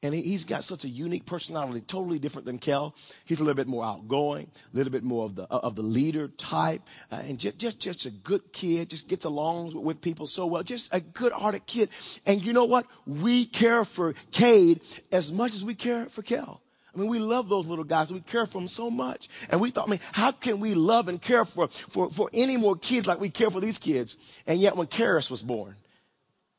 And 0.00 0.14
he, 0.14 0.30
has 0.30 0.44
got 0.44 0.62
such 0.62 0.84
a 0.84 0.88
unique 0.88 1.26
personality, 1.26 1.80
totally 1.80 2.20
different 2.20 2.46
than 2.46 2.60
Kel. 2.60 2.94
He's 3.24 3.40
a 3.40 3.42
little 3.42 3.56
bit 3.56 3.66
more 3.66 3.84
outgoing, 3.84 4.48
a 4.72 4.76
little 4.76 4.92
bit 4.92 5.02
more 5.02 5.24
of 5.24 5.34
the 5.34 5.42
of 5.50 5.74
the 5.74 5.82
leader 5.82 6.28
type, 6.28 6.82
uh, 7.10 7.16
and 7.16 7.36
just, 7.36 7.58
just 7.58 7.80
just 7.80 8.06
a 8.06 8.10
good 8.10 8.52
kid. 8.52 8.90
Just 8.90 9.08
gets 9.08 9.24
along 9.24 9.74
with 9.82 10.00
people 10.00 10.28
so 10.28 10.46
well. 10.46 10.62
Just 10.62 10.94
a 10.94 11.00
good-hearted 11.00 11.66
kid. 11.66 11.88
And 12.26 12.44
you 12.44 12.52
know 12.52 12.66
what? 12.66 12.86
We 13.06 13.44
care 13.44 13.84
for 13.84 14.14
Cade 14.30 14.82
as 15.10 15.32
much 15.32 15.52
as 15.52 15.64
we 15.64 15.74
care 15.74 16.06
for 16.06 16.22
Kel. 16.22 16.62
I 16.94 17.00
mean, 17.00 17.10
we 17.10 17.18
love 17.18 17.48
those 17.48 17.66
little 17.66 17.84
guys. 17.84 18.12
We 18.12 18.20
care 18.20 18.46
for 18.46 18.58
them 18.58 18.68
so 18.68 18.90
much. 18.90 19.28
And 19.50 19.60
we 19.60 19.70
thought, 19.70 19.88
I 19.88 19.90
mean, 19.90 20.00
how 20.12 20.32
can 20.32 20.58
we 20.58 20.74
love 20.74 21.08
and 21.08 21.20
care 21.20 21.44
for, 21.44 21.68
for, 21.68 22.10
for 22.10 22.30
any 22.32 22.56
more 22.56 22.76
kids 22.76 23.06
like 23.06 23.20
we 23.20 23.30
care 23.30 23.50
for 23.50 23.60
these 23.60 23.78
kids? 23.78 24.16
And 24.46 24.60
yet 24.60 24.76
when 24.76 24.86
Karis 24.86 25.30
was 25.30 25.42
born, 25.42 25.76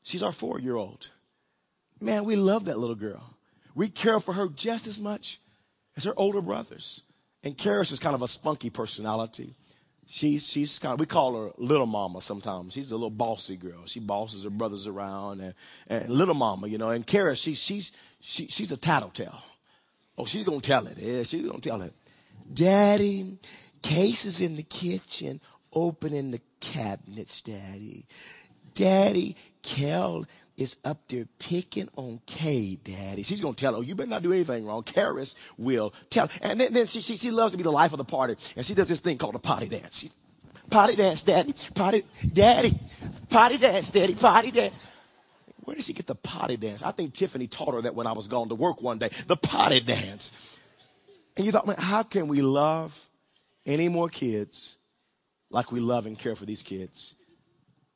she's 0.02 0.22
our 0.22 0.32
four-year-old. 0.32 1.10
Man, 2.00 2.24
we 2.24 2.36
love 2.36 2.64
that 2.64 2.78
little 2.78 2.96
girl. 2.96 3.22
We 3.74 3.88
care 3.88 4.20
for 4.20 4.32
her 4.32 4.48
just 4.48 4.86
as 4.86 4.98
much 5.00 5.38
as 5.96 6.04
her 6.04 6.14
older 6.16 6.40
brothers. 6.40 7.02
And 7.42 7.56
Karis 7.56 7.92
is 7.92 8.00
kind 8.00 8.14
of 8.14 8.22
a 8.22 8.28
spunky 8.28 8.70
personality. 8.70 9.54
She's, 10.06 10.48
she's 10.48 10.78
kind 10.78 10.94
of, 10.94 11.00
we 11.00 11.06
call 11.06 11.36
her 11.36 11.52
little 11.56 11.86
mama 11.86 12.20
sometimes. 12.20 12.74
She's 12.74 12.90
a 12.90 12.96
little 12.96 13.10
bossy 13.10 13.56
girl. 13.56 13.86
She 13.86 14.00
bosses 14.00 14.44
her 14.44 14.50
brothers 14.50 14.86
around 14.86 15.40
and, 15.40 15.54
and 15.86 16.08
little 16.08 16.34
mama, 16.34 16.66
you 16.66 16.78
know. 16.78 16.90
And 16.90 17.06
Karis, 17.06 17.42
she, 17.42 17.54
she's, 17.54 17.92
she, 18.20 18.48
she's 18.48 18.72
a 18.72 18.76
tattletale. 18.76 19.42
Oh, 20.18 20.26
she's 20.26 20.44
going 20.44 20.60
to 20.60 20.66
tell 20.66 20.86
it. 20.86 20.98
Yeah, 20.98 21.22
she's 21.22 21.42
going 21.42 21.60
to 21.60 21.68
tell 21.68 21.80
it. 21.82 21.94
Daddy, 22.52 23.38
Case 23.82 24.26
is 24.26 24.40
in 24.40 24.56
the 24.56 24.62
kitchen 24.62 25.40
opening 25.72 26.32
the 26.32 26.40
cabinets, 26.60 27.40
Daddy. 27.40 28.06
Daddy, 28.74 29.36
Kel 29.62 30.26
is 30.60 30.76
up 30.84 31.08
there 31.08 31.24
picking 31.38 31.88
on 31.96 32.20
Kay, 32.26 32.76
Daddy. 32.76 33.22
She's 33.22 33.40
to 33.40 33.52
tell 33.54 33.72
her, 33.72 33.78
oh, 33.78 33.80
you 33.80 33.94
better 33.94 34.10
not 34.10 34.22
do 34.22 34.32
anything 34.32 34.66
wrong. 34.66 34.82
Karis 34.82 35.34
will 35.56 35.94
tell. 36.10 36.28
And 36.42 36.60
then, 36.60 36.72
then 36.72 36.86
she, 36.86 37.00
she, 37.00 37.16
she 37.16 37.30
loves 37.30 37.52
to 37.52 37.56
be 37.56 37.64
the 37.64 37.72
life 37.72 37.92
of 37.92 37.98
the 37.98 38.04
party. 38.04 38.36
And 38.56 38.66
she 38.66 38.74
does 38.74 38.88
this 38.88 39.00
thing 39.00 39.16
called 39.16 39.34
a 39.34 39.38
potty 39.38 39.68
dance. 39.68 40.00
She, 40.00 40.10
potty 40.68 40.96
dance, 40.96 41.22
Daddy. 41.22 41.54
Potty, 41.74 42.04
Daddy. 42.30 42.78
Potty 43.30 43.56
dance, 43.56 43.90
Daddy. 43.90 44.14
Potty 44.14 44.50
dance. 44.50 44.86
Where 45.64 45.76
does 45.76 45.86
she 45.86 45.94
get 45.94 46.06
the 46.06 46.14
potty 46.14 46.58
dance? 46.58 46.82
I 46.82 46.90
think 46.90 47.14
Tiffany 47.14 47.46
taught 47.46 47.74
her 47.74 47.82
that 47.82 47.94
when 47.94 48.06
I 48.06 48.12
was 48.12 48.28
gone 48.28 48.50
to 48.50 48.54
work 48.54 48.82
one 48.82 48.98
day. 48.98 49.08
The 49.28 49.36
potty 49.36 49.80
dance. 49.80 50.58
And 51.38 51.46
you 51.46 51.52
thought, 51.52 51.66
man, 51.66 51.76
how 51.78 52.02
can 52.02 52.28
we 52.28 52.42
love 52.42 53.08
any 53.64 53.88
more 53.88 54.10
kids 54.10 54.76
like 55.50 55.72
we 55.72 55.80
love 55.80 56.04
and 56.04 56.18
care 56.18 56.36
for 56.36 56.44
these 56.44 56.62
kids? 56.62 57.14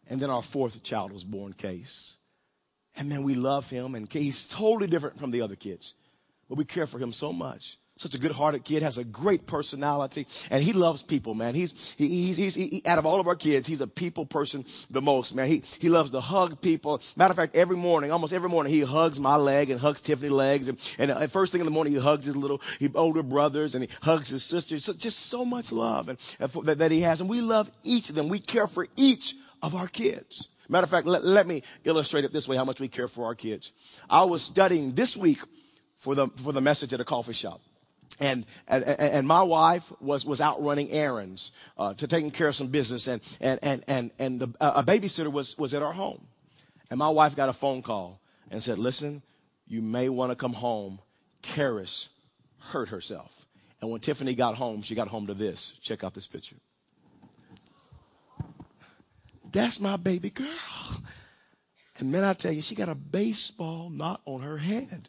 And 0.06 0.18
then 0.20 0.30
our 0.30 0.42
fourth 0.42 0.82
child 0.82 1.12
was 1.12 1.24
born, 1.24 1.52
Case. 1.52 2.16
And 2.96 3.08
man, 3.08 3.22
we 3.24 3.34
love 3.34 3.68
him, 3.68 3.94
and 3.94 4.10
he's 4.12 4.46
totally 4.46 4.86
different 4.86 5.18
from 5.18 5.30
the 5.30 5.40
other 5.40 5.56
kids. 5.56 5.94
But 6.48 6.58
we 6.58 6.64
care 6.64 6.86
for 6.86 6.98
him 6.98 7.12
so 7.12 7.32
much. 7.32 7.78
Such 7.96 8.16
a 8.16 8.18
good-hearted 8.18 8.64
kid, 8.64 8.82
has 8.82 8.98
a 8.98 9.04
great 9.04 9.46
personality, 9.46 10.26
and 10.50 10.62
he 10.62 10.72
loves 10.72 11.00
people, 11.00 11.32
man. 11.34 11.54
He's, 11.54 11.94
he, 11.96 12.08
he's, 12.08 12.36
he's 12.36 12.54
he, 12.56 12.82
out 12.86 12.98
of 12.98 13.06
all 13.06 13.20
of 13.20 13.28
our 13.28 13.36
kids, 13.36 13.68
he's 13.68 13.80
a 13.80 13.86
people 13.86 14.26
person 14.26 14.64
the 14.90 15.00
most, 15.00 15.32
man. 15.32 15.46
He, 15.46 15.62
he 15.78 15.88
loves 15.88 16.10
to 16.10 16.20
hug 16.20 16.60
people. 16.60 17.00
Matter 17.16 17.30
of 17.30 17.36
fact, 17.36 17.54
every 17.54 17.76
morning, 17.76 18.10
almost 18.10 18.32
every 18.32 18.48
morning, 18.48 18.72
he 18.72 18.80
hugs 18.80 19.20
my 19.20 19.36
leg 19.36 19.70
and 19.70 19.80
hugs 19.80 20.00
Tiffany's 20.00 20.32
legs. 20.32 20.68
And, 20.68 20.96
and 20.98 21.12
uh, 21.12 21.26
first 21.28 21.52
thing 21.52 21.60
in 21.60 21.66
the 21.66 21.70
morning, 21.70 21.92
he 21.92 22.00
hugs 22.00 22.26
his 22.26 22.36
little, 22.36 22.60
he, 22.80 22.90
older 22.96 23.22
brothers 23.22 23.76
and 23.76 23.84
he 23.84 23.90
hugs 24.02 24.28
his 24.28 24.42
sisters. 24.42 24.84
So 24.84 24.92
just 24.92 25.26
so 25.26 25.44
much 25.44 25.70
love 25.70 26.08
and, 26.08 26.36
and 26.40 26.50
for, 26.50 26.64
that, 26.64 26.78
that 26.78 26.90
he 26.90 27.02
has. 27.02 27.20
And 27.20 27.30
we 27.30 27.42
love 27.42 27.70
each 27.84 28.08
of 28.08 28.16
them. 28.16 28.28
We 28.28 28.40
care 28.40 28.66
for 28.66 28.88
each 28.96 29.36
of 29.62 29.76
our 29.76 29.86
kids. 29.86 30.48
Matter 30.68 30.84
of 30.84 30.90
fact, 30.90 31.06
let, 31.06 31.24
let 31.24 31.46
me 31.46 31.62
illustrate 31.84 32.24
it 32.24 32.32
this 32.32 32.48
way 32.48 32.56
how 32.56 32.64
much 32.64 32.80
we 32.80 32.88
care 32.88 33.08
for 33.08 33.26
our 33.26 33.34
kids. 33.34 33.72
I 34.08 34.24
was 34.24 34.42
studying 34.42 34.94
this 34.94 35.16
week 35.16 35.40
for 35.96 36.14
the, 36.14 36.28
for 36.28 36.52
the 36.52 36.60
message 36.60 36.92
at 36.92 37.00
a 37.00 37.04
coffee 37.04 37.32
shop. 37.32 37.60
And, 38.20 38.46
and, 38.68 38.84
and 38.84 39.26
my 39.26 39.42
wife 39.42 39.92
was, 40.00 40.24
was 40.24 40.40
out 40.40 40.62
running 40.62 40.90
errands, 40.90 41.52
uh, 41.76 41.94
to 41.94 42.06
taking 42.06 42.30
care 42.30 42.48
of 42.48 42.54
some 42.54 42.68
business 42.68 43.08
and, 43.08 43.20
and, 43.40 43.58
and, 43.62 43.84
and, 43.88 44.10
and 44.18 44.40
the, 44.40 44.48
a 44.60 44.84
babysitter 44.84 45.32
was, 45.32 45.58
was 45.58 45.74
at 45.74 45.82
our 45.82 45.92
home. 45.92 46.26
And 46.90 46.98
my 46.98 47.08
wife 47.08 47.34
got 47.34 47.48
a 47.48 47.52
phone 47.52 47.82
call 47.82 48.20
and 48.50 48.62
said, 48.62 48.78
listen, 48.78 49.22
you 49.66 49.82
may 49.82 50.08
want 50.08 50.30
to 50.30 50.36
come 50.36 50.52
home. 50.52 51.00
Karis 51.42 52.08
hurt 52.60 52.90
herself. 52.90 53.46
And 53.80 53.90
when 53.90 54.00
Tiffany 54.00 54.34
got 54.34 54.54
home, 54.54 54.82
she 54.82 54.94
got 54.94 55.08
home 55.08 55.26
to 55.26 55.34
this. 55.34 55.72
Check 55.82 56.04
out 56.04 56.14
this 56.14 56.26
picture. 56.26 56.56
That's 59.54 59.80
my 59.80 59.96
baby 59.96 60.30
girl. 60.30 60.48
And 62.00 62.10
man, 62.10 62.24
I 62.24 62.32
tell 62.32 62.50
you, 62.50 62.60
she 62.60 62.74
got 62.74 62.88
a 62.88 62.94
baseball 62.96 63.88
knot 63.88 64.20
on 64.26 64.40
her 64.40 64.58
head. 64.58 65.08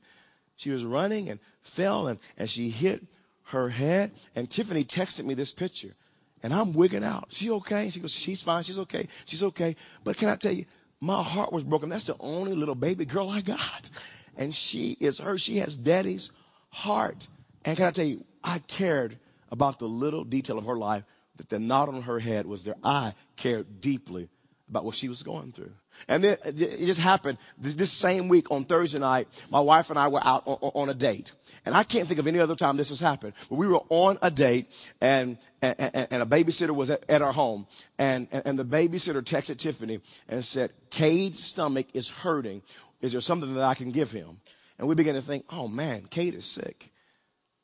She 0.56 0.70
was 0.70 0.86
running 0.86 1.30
and 1.30 1.40
fell 1.62 2.08
and, 2.08 2.20
and 2.38 2.48
she 2.48 2.70
hit 2.70 3.04
her 3.46 3.70
head. 3.70 4.12
And 4.36 4.48
Tiffany 4.48 4.86
texted 4.86 5.26
me 5.26 5.34
this 5.34 5.52
picture. 5.52 5.96
And 6.44 6.54
I'm 6.54 6.74
wigging 6.74 7.04
out. 7.04 7.34
She 7.34 7.50
okay? 7.50 7.90
She 7.90 8.00
goes, 8.00 8.14
she's 8.14 8.44
fine. 8.44 8.62
She's 8.62 8.78
okay. 8.78 9.08
She's 9.26 9.42
okay. 9.42 9.76
But 10.04 10.16
can 10.18 10.30
I 10.30 10.36
tell 10.36 10.54
you, 10.54 10.66
my 11.02 11.24
heart 11.24 11.52
was 11.52 11.64
broken. 11.64 11.90
That's 11.90 12.06
the 12.06 12.16
only 12.20 12.54
little 12.54 12.76
baby 12.76 13.06
girl 13.06 13.32
I 13.32 13.42
got. 13.42 13.90
And 14.38 14.54
she 14.54 14.96
is 15.00 15.18
her. 15.18 15.40
She 15.40 15.58
has 15.58 15.76
daddy's 15.76 16.32
heart. 16.70 17.28
And 17.66 17.76
can 17.76 17.88
I 17.88 17.92
tell 17.92 18.06
you, 18.06 18.24
I 18.44 18.60
cared 18.60 19.18
about 19.50 19.80
the 19.80 19.88
little 19.88 20.24
detail 20.24 20.60
of 20.60 20.68
her 20.68 20.78
life 20.78 21.04
that 21.38 21.50
the 21.50 21.60
knot 21.60 21.90
on 21.90 22.04
her 22.04 22.20
head 22.20 22.46
was 22.46 22.64
there. 22.64 22.76
I 22.84 23.16
cared 23.36 23.82
deeply 23.82 24.30
about 24.70 24.84
what 24.84 24.96
she 24.96 25.08
was 25.08 25.22
going 25.22 25.52
through. 25.52 25.72
And 26.08 26.24
then 26.24 26.38
uh, 26.46 26.50
it 26.50 26.86
just 26.86 27.00
happened 27.00 27.38
this 27.58 27.92
same 27.92 28.28
week 28.28 28.52
on 28.52 28.66
Thursday 28.66 29.00
night, 29.00 29.28
my 29.50 29.60
wife 29.60 29.90
and 29.90 30.00
I 30.00 30.08
were 30.08 30.22
out 30.24 30.44
on, 30.46 30.90
a 30.90 30.94
date. 30.94 31.34
And 31.66 31.76
I 31.76 31.84
can't 31.84 32.08
think 32.08 32.20
of 32.20 32.28
any 32.28 32.40
other 32.40 32.56
time 32.56 32.76
this 32.76 32.90
has 32.90 33.00
happened. 33.00 33.34
But 33.50 33.56
we 33.56 33.68
were 33.68 33.82
on 33.90 34.18
a 34.22 34.32
date 34.32 34.68
and, 35.02 35.38
and, 35.62 35.78
and 35.80 36.24
a 36.24 36.26
babysitter 36.26 36.72
was 36.76 36.90
at, 36.90 37.08
at 37.10 37.22
our 37.22 37.32
home. 37.32 37.68
And, 37.98 38.28
and, 38.32 38.58
the 38.58 38.66
babysitter 38.66 39.22
texted 39.22 39.58
Tiffany 39.58 40.00
and 40.28 40.44
said, 40.44 40.72
Cade's 40.90 41.42
stomach 41.42 41.88
is 41.94 42.10
hurting. 42.10 42.62
Is 43.02 43.12
there 43.12 43.22
something 43.22 43.54
that 43.54 43.64
I 43.64 43.76
can 43.76 43.92
give 43.92 44.12
him? 44.12 44.40
And 44.78 44.88
we 44.88 44.96
began 44.96 45.16
to 45.16 45.22
think, 45.22 45.46
oh 45.52 45.68
man, 45.68 46.08
Cade 46.10 46.36
is 46.36 46.46
sick. 46.46 46.92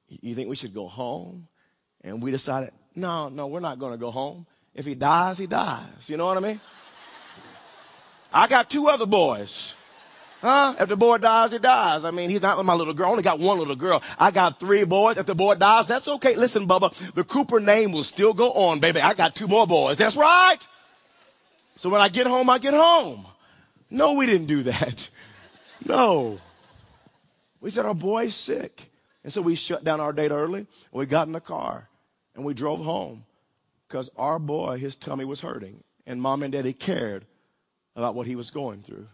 You 0.07 0.35
think 0.35 0.49
we 0.49 0.55
should 0.55 0.73
go 0.73 0.87
home? 0.87 1.47
And 2.03 2.21
we 2.21 2.31
decided, 2.31 2.71
no, 2.95 3.29
no, 3.29 3.47
we're 3.47 3.59
not 3.59 3.79
going 3.79 3.91
to 3.91 3.97
go 3.97 4.11
home. 4.11 4.45
If 4.73 4.85
he 4.85 4.95
dies, 4.95 5.37
he 5.37 5.47
dies. 5.47 6.09
You 6.09 6.17
know 6.17 6.25
what 6.25 6.37
I 6.37 6.39
mean? 6.39 6.61
I 8.33 8.47
got 8.47 8.69
two 8.69 8.87
other 8.87 9.05
boys. 9.05 9.75
Huh? 10.41 10.73
If 10.79 10.89
the 10.89 10.97
boy 10.97 11.19
dies, 11.19 11.51
he 11.51 11.59
dies. 11.59 12.03
I 12.03 12.09
mean, 12.09 12.31
he's 12.31 12.41
not 12.41 12.63
my 12.65 12.73
little 12.73 12.95
girl. 12.95 13.07
I 13.07 13.11
only 13.11 13.23
got 13.23 13.39
one 13.39 13.59
little 13.59 13.75
girl. 13.75 14.01
I 14.17 14.31
got 14.31 14.59
three 14.59 14.83
boys. 14.83 15.17
If 15.17 15.27
the 15.27 15.35
boy 15.35 15.55
dies, 15.55 15.87
that's 15.87 16.07
okay. 16.07 16.35
Listen, 16.35 16.67
Bubba, 16.67 17.13
the 17.13 17.23
Cooper 17.23 17.59
name 17.59 17.91
will 17.91 18.03
still 18.03 18.33
go 18.33 18.51
on, 18.53 18.79
baby. 18.79 19.01
I 19.01 19.13
got 19.13 19.35
two 19.35 19.47
more 19.47 19.67
boys. 19.67 19.99
That's 19.99 20.17
right. 20.17 20.57
So 21.75 21.89
when 21.89 22.01
I 22.01 22.09
get 22.09 22.25
home, 22.25 22.49
I 22.49 22.57
get 22.57 22.73
home. 22.73 23.25
No, 23.91 24.15
we 24.15 24.25
didn't 24.25 24.47
do 24.47 24.63
that. 24.63 25.09
No. 25.83 26.39
We 27.59 27.71
said 27.71 27.87
our 27.87 27.95
boy's 27.95 28.35
sick. 28.35 28.91
And 29.23 29.33
so 29.33 29.41
we 29.41 29.55
shut 29.55 29.83
down 29.83 29.99
our 29.99 30.13
date 30.13 30.29
early 30.29 30.59
and 30.59 30.67
we 30.91 31.07
got 31.07 31.25
in 31.25 31.33
the 31.33 31.39
car 31.39 31.89
and 32.35 32.45
we 32.45 32.53
drove 32.53 32.83
home 32.83 33.23
because 33.87 34.11
our 34.15 34.37
boy, 34.37 34.77
his 34.77 34.95
tummy 34.95 35.25
was 35.25 35.41
hurting 35.41 35.83
and 36.05 36.21
mom 36.21 36.43
and 36.43 36.53
daddy 36.53 36.73
cared 36.73 37.25
about 37.95 38.15
what 38.15 38.27
he 38.27 38.35
was 38.35 38.51
going 38.51 38.81
through. 38.81 39.07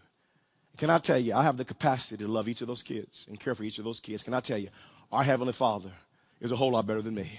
Can 0.78 0.90
I 0.90 1.00
tell 1.00 1.18
you, 1.18 1.34
I 1.34 1.44
have 1.44 1.58
the 1.58 1.66
capacity 1.66 2.24
to 2.24 2.32
love 2.32 2.48
each 2.48 2.62
of 2.62 2.68
those 2.68 2.84
kids 2.84 3.26
and 3.28 3.40
care 3.40 3.56
for 3.56 3.64
each 3.64 3.80
of 3.80 3.86
those 3.86 4.00
kids. 4.00 4.22
Can 4.22 4.34
I 4.34 4.40
tell 4.40 4.60
you, 4.60 4.70
our 5.12 5.24
Heavenly 5.24 5.54
Father 5.54 5.92
is 6.40 6.52
a 6.52 6.56
whole 6.56 6.72
lot 6.72 6.86
better 6.86 7.02
than 7.02 7.16
me. 7.16 7.30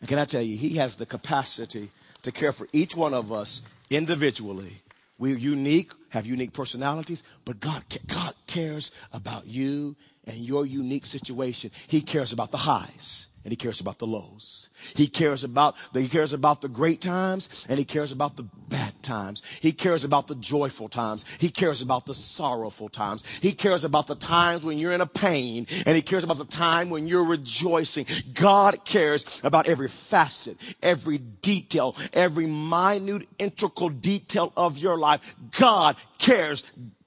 And 0.00 0.08
can 0.08 0.18
I 0.18 0.24
tell 0.24 0.42
you, 0.42 0.56
He 0.56 0.76
has 0.76 0.94
the 0.94 1.06
capacity 1.06 1.90
to 2.22 2.30
care 2.30 2.52
for 2.52 2.68
each 2.72 2.94
one 2.94 3.14
of 3.14 3.32
us 3.32 3.62
individually. 3.90 4.82
We're 5.18 5.36
unique, 5.36 5.92
have 6.10 6.26
unique 6.26 6.52
personalities, 6.52 7.22
but 7.44 7.60
God, 7.60 7.82
God 8.06 8.34
cares 8.46 8.90
about 9.12 9.46
you 9.46 9.96
and 10.26 10.36
your 10.36 10.66
unique 10.66 11.06
situation. 11.06 11.70
He 11.88 12.00
cares 12.00 12.32
about 12.32 12.50
the 12.50 12.58
highs 12.58 13.28
and 13.44 13.52
he 13.52 13.56
cares 13.56 13.80
about 13.80 13.98
the 13.98 14.06
lows. 14.06 14.70
He 14.94 15.06
cares 15.06 15.44
about 15.44 15.76
the, 15.92 16.00
he 16.00 16.08
cares 16.08 16.32
about 16.32 16.62
the 16.62 16.68
great 16.68 17.02
times 17.02 17.66
and 17.68 17.78
he 17.78 17.84
cares 17.84 18.10
about 18.10 18.36
the 18.36 18.42
bad 18.42 19.02
times. 19.02 19.42
He 19.60 19.72
cares 19.72 20.02
about 20.02 20.26
the 20.28 20.34
joyful 20.34 20.88
times. 20.88 21.24
He 21.38 21.50
cares 21.50 21.82
about 21.82 22.06
the 22.06 22.14
sorrowful 22.14 22.88
times. 22.88 23.24
He 23.42 23.52
cares 23.52 23.84
about 23.84 24.06
the 24.06 24.14
times 24.14 24.64
when 24.64 24.78
you're 24.78 24.92
in 24.92 25.02
a 25.02 25.06
pain 25.06 25.66
and 25.84 25.94
he 25.94 26.02
cares 26.02 26.24
about 26.24 26.38
the 26.38 26.46
time 26.46 26.88
when 26.88 27.06
you're 27.06 27.24
rejoicing. 27.24 28.06
God 28.32 28.84
cares 28.84 29.42
about 29.44 29.68
every 29.68 29.88
facet, 29.88 30.56
every 30.82 31.18
detail, 31.18 31.96
every 32.14 32.46
minute 32.46 33.28
integral 33.38 33.90
detail 33.90 34.52
of 34.56 34.78
your 34.78 34.96
life. 34.96 35.34
God 35.58 35.96
cares 36.18 36.64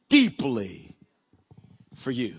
deeply 0.08 0.96
for 1.96 2.12
you. 2.12 2.36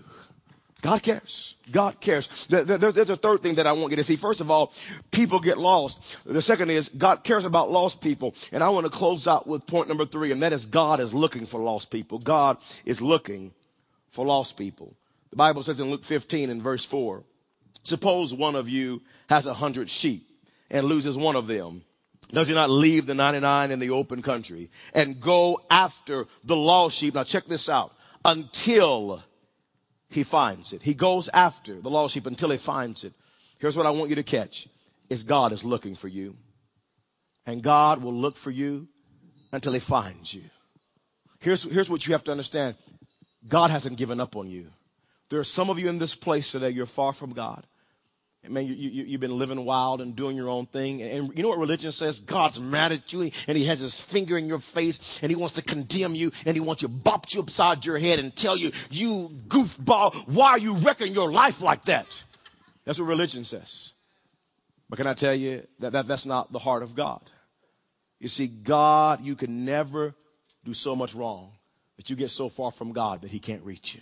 God 0.81 1.03
cares. 1.03 1.57
God 1.73 2.01
cares. 2.01 2.47
There's 2.47 3.11
a 3.11 3.17
third 3.17 3.43
thing 3.43 3.57
that 3.57 3.67
I 3.67 3.73
want 3.73 3.91
you 3.91 3.97
to 3.97 4.05
see. 4.05 4.15
First 4.15 4.41
of 4.41 4.49
all, 4.51 4.73
people 5.11 5.41
get 5.41 5.59
lost. 5.59 6.19
The 6.25 6.41
second 6.41 6.71
is 6.71 6.89
God 6.89 7.25
cares 7.25 7.45
about 7.45 7.71
lost 7.71 8.01
people. 8.01 8.35
And 8.53 8.63
I 8.63 8.69
want 8.69 8.87
to 8.87 8.91
close 8.91 9.27
out 9.27 9.47
with 9.47 9.67
point 9.67 9.89
number 9.89 10.05
three, 10.05 10.31
and 10.31 10.43
that 10.43 10.53
is 10.53 10.67
God 10.67 11.01
is 11.01 11.13
looking 11.13 11.47
for 11.47 11.61
lost 11.61 11.91
people. 11.91 12.19
God 12.21 12.59
is 12.85 13.03
looking 13.03 13.53
for 14.09 14.25
lost 14.25 14.57
people. 14.57 14.95
The 15.31 15.37
Bible 15.37 15.65
says 15.65 15.81
in 15.81 15.91
Luke 15.91 16.05
15 16.05 16.49
and 16.49 16.63
verse 16.63 16.85
4, 16.85 17.25
suppose 17.83 18.33
one 18.33 18.55
of 18.55 18.69
you 18.69 19.03
has 19.29 19.47
a 19.47 19.55
hundred 19.55 19.91
sheep 19.91 20.29
and 20.71 20.87
loses 20.87 21.17
one 21.17 21.35
of 21.35 21.49
them. 21.49 21.83
Does 22.31 22.47
he 22.47 22.55
not 22.55 22.71
leave 22.71 23.07
the 23.07 23.15
99 23.15 23.71
in 23.73 23.79
the 23.79 23.91
open 23.91 24.23
country 24.23 24.71
and 24.95 25.21
go 25.21 25.61
after 25.71 26.27
the 26.45 26.57
lost 26.57 26.97
sheep? 26.97 27.15
Now 27.15 27.25
check 27.25 27.47
this 27.47 27.69
out. 27.69 27.95
Until 28.25 29.25
he 30.09 30.23
finds 30.23 30.73
it. 30.73 30.83
He 30.83 30.95
goes 30.95 31.29
after 31.29 31.81
the 31.81 31.91
lost 31.91 32.15
sheep 32.15 32.27
until 32.27 32.51
he 32.51 32.57
finds 32.57 33.05
it. 33.05 33.13
Here's 33.59 33.77
what 33.77 33.87
I 33.87 33.91
want 33.91 34.11
you 34.11 34.17
to 34.17 34.23
catch 34.23 34.69
is 35.11 35.23
God 35.23 35.53
is 35.53 35.65
looking 35.65 35.95
for 35.95 36.09
you. 36.09 36.37
And 37.47 37.63
God 37.63 38.03
will 38.03 38.13
look 38.13 38.37
for 38.37 38.51
you 38.51 38.89
until 39.53 39.73
he 39.73 39.81
finds 39.81 40.35
you. 40.35 40.43
Here's, 41.41 41.63
here's 41.63 41.89
what 41.89 42.07
you 42.07 42.13
have 42.13 42.25
to 42.25 42.31
understand. 42.31 42.77
God 43.47 43.71
hasn't 43.71 43.97
given 43.97 44.21
up 44.21 44.37
on 44.37 44.49
you. 44.49 44.67
There 45.31 45.41
are 45.41 45.45
some 45.45 45.71
of 45.71 45.79
you 45.79 45.89
in 45.89 45.99
this 45.99 46.15
place 46.15 46.53
today, 46.53 46.71
you're 46.71 46.87
far 46.87 47.13
from 47.13 47.33
God. 47.33 47.65
Man, 48.47 48.67
you, 48.67 48.75
you, 48.75 49.05
you've 49.05 49.21
been 49.21 49.37
living 49.37 49.65
wild 49.65 50.01
and 50.01 50.15
doing 50.15 50.37
your 50.37 50.49
own 50.49 50.67
thing. 50.67 51.03
And 51.03 51.37
you 51.37 51.43
know 51.43 51.49
what 51.49 51.59
religion 51.59 51.91
says? 51.91 52.21
God's 52.21 52.61
mad 52.61 52.93
at 52.93 53.13
you 53.13 53.31
and 53.49 53.59
he 53.59 53.65
has 53.65 53.81
his 53.81 54.01
finger 54.01 54.39
in 54.39 54.47
your 54.47 54.61
face 54.61 55.21
and 55.23 55.31
he 55.31 55.37
wants 55.37 55.55
to 55.57 55.63
condemn 55.63 56.15
you 56.15 56.31
and 56.47 56.55
he 56.55 56.61
wants 56.61 56.83
to 56.83 56.89
bop 56.89 57.27
you 57.31 57.41
upside 57.41 57.85
your 57.85 57.99
head 57.99 58.21
and 58.21 58.35
tell 58.35 58.57
you, 58.57 58.71
you 58.91 59.31
goofball, 59.49 60.15
why 60.29 60.51
are 60.51 60.59
you 60.59 60.77
wrecking 60.77 61.13
your 61.13 61.31
life 61.33 61.61
like 61.61 61.83
that? 61.87 62.25
That's 62.85 63.01
what 63.01 63.07
religion 63.07 63.45
says. 63.45 63.93
But 64.89 64.97
can 64.97 65.07
I 65.07 65.15
tell 65.15 65.35
you 65.35 65.67
that, 65.81 65.93
that 65.93 66.07
that's 66.07 66.25
not 66.25 66.53
the 66.53 66.61
heart 66.61 66.83
of 66.83 66.95
God? 66.95 67.21
You 68.21 68.29
see, 68.29 68.47
God, 68.47 69.21
you 69.21 69.37
can 69.37 69.65
never 69.65 70.15
do 70.65 70.73
so 70.73 70.97
much 70.97 71.15
wrong 71.15 71.53
that 71.97 72.09
you 72.09 72.17
get 72.17 72.31
so 72.31 72.49
far 72.49 72.71
from 72.71 72.93
God 72.93 73.23
that 73.23 73.31
he 73.31 73.41
can't 73.41 73.63
reach 73.65 73.95
you. 73.95 74.01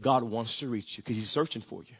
God 0.00 0.22
wants 0.22 0.58
to 0.58 0.68
reach 0.68 0.98
you 0.98 1.02
because 1.02 1.16
he's 1.16 1.30
searching 1.30 1.62
for 1.62 1.82
you. 1.82 1.96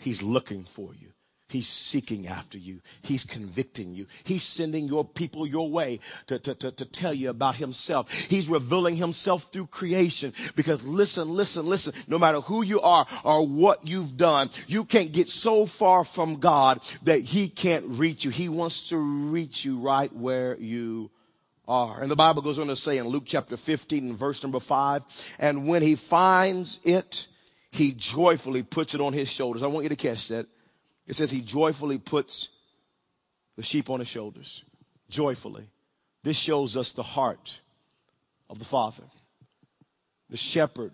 He's 0.00 0.22
looking 0.22 0.64
for 0.64 0.94
you. 0.94 1.08
He's 1.50 1.68
seeking 1.68 2.28
after 2.28 2.56
you. 2.56 2.80
He's 3.02 3.24
convicting 3.24 3.92
you. 3.92 4.06
He's 4.22 4.44
sending 4.44 4.86
your 4.86 5.04
people 5.04 5.46
your 5.46 5.68
way 5.68 5.98
to, 6.28 6.38
to, 6.38 6.54
to, 6.54 6.70
to, 6.70 6.84
tell 6.84 7.12
you 7.12 7.28
about 7.28 7.56
himself. 7.56 8.12
He's 8.12 8.48
revealing 8.48 8.94
himself 8.94 9.52
through 9.52 9.66
creation 9.66 10.32
because 10.54 10.86
listen, 10.86 11.28
listen, 11.28 11.66
listen, 11.66 11.92
no 12.06 12.20
matter 12.20 12.40
who 12.40 12.62
you 12.62 12.80
are 12.80 13.04
or 13.24 13.44
what 13.44 13.86
you've 13.86 14.16
done, 14.16 14.50
you 14.68 14.84
can't 14.84 15.10
get 15.10 15.28
so 15.28 15.66
far 15.66 16.04
from 16.04 16.36
God 16.36 16.80
that 17.02 17.20
he 17.20 17.48
can't 17.48 17.84
reach 17.86 18.24
you. 18.24 18.30
He 18.30 18.48
wants 18.48 18.90
to 18.90 18.96
reach 18.96 19.64
you 19.64 19.78
right 19.78 20.12
where 20.14 20.56
you 20.56 21.10
are. 21.66 22.00
And 22.00 22.10
the 22.10 22.16
Bible 22.16 22.42
goes 22.42 22.60
on 22.60 22.68
to 22.68 22.76
say 22.76 22.98
in 22.98 23.08
Luke 23.08 23.24
chapter 23.26 23.56
15 23.56 24.10
and 24.10 24.16
verse 24.16 24.40
number 24.44 24.60
5, 24.60 25.04
and 25.40 25.66
when 25.66 25.82
he 25.82 25.96
finds 25.96 26.78
it, 26.84 27.26
he 27.72 27.92
joyfully 27.92 28.62
puts 28.62 28.94
it 28.94 29.00
on 29.00 29.12
his 29.12 29.30
shoulders. 29.30 29.62
I 29.62 29.66
want 29.66 29.84
you 29.84 29.90
to 29.90 29.96
catch 29.96 30.28
that. 30.28 30.46
It 31.06 31.14
says 31.14 31.30
he 31.30 31.40
joyfully 31.40 31.98
puts 31.98 32.48
the 33.56 33.62
sheep 33.62 33.90
on 33.90 34.00
his 34.00 34.08
shoulders. 34.08 34.64
Joyfully. 35.08 35.68
This 36.22 36.38
shows 36.38 36.76
us 36.76 36.92
the 36.92 37.02
heart 37.02 37.60
of 38.48 38.58
the 38.58 38.64
Father. 38.64 39.04
The 40.28 40.36
shepherd, 40.36 40.92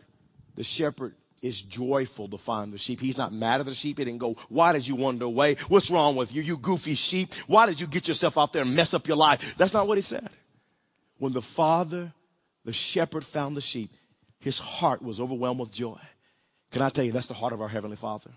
the 0.54 0.64
shepherd 0.64 1.14
is 1.42 1.60
joyful 1.60 2.28
to 2.28 2.38
find 2.38 2.72
the 2.72 2.78
sheep. 2.78 3.00
He's 3.00 3.18
not 3.18 3.32
mad 3.32 3.60
at 3.60 3.66
the 3.66 3.74
sheep. 3.74 3.98
He 3.98 4.04
didn't 4.04 4.20
go, 4.20 4.34
why 4.48 4.72
did 4.72 4.86
you 4.86 4.94
wander 4.94 5.26
away? 5.26 5.56
What's 5.68 5.90
wrong 5.90 6.16
with 6.16 6.34
you? 6.34 6.42
You 6.42 6.56
goofy 6.56 6.94
sheep. 6.94 7.34
Why 7.46 7.66
did 7.66 7.80
you 7.80 7.86
get 7.86 8.08
yourself 8.08 8.38
out 8.38 8.52
there 8.52 8.62
and 8.62 8.74
mess 8.74 8.94
up 8.94 9.06
your 9.06 9.16
life? 9.16 9.54
That's 9.56 9.74
not 9.74 9.86
what 9.86 9.98
he 9.98 10.02
said. 10.02 10.30
When 11.18 11.32
the 11.32 11.42
father, 11.42 12.12
the 12.64 12.72
shepherd 12.72 13.24
found 13.24 13.56
the 13.56 13.60
sheep, 13.60 13.90
his 14.38 14.58
heart 14.58 15.02
was 15.02 15.20
overwhelmed 15.20 15.60
with 15.60 15.72
joy. 15.72 15.98
Can 16.76 16.84
I 16.84 16.90
tell 16.90 17.06
you, 17.06 17.12
that's 17.12 17.26
the 17.26 17.32
heart 17.32 17.54
of 17.54 17.62
our 17.62 17.68
Heavenly 17.68 17.96
Father. 17.96 18.30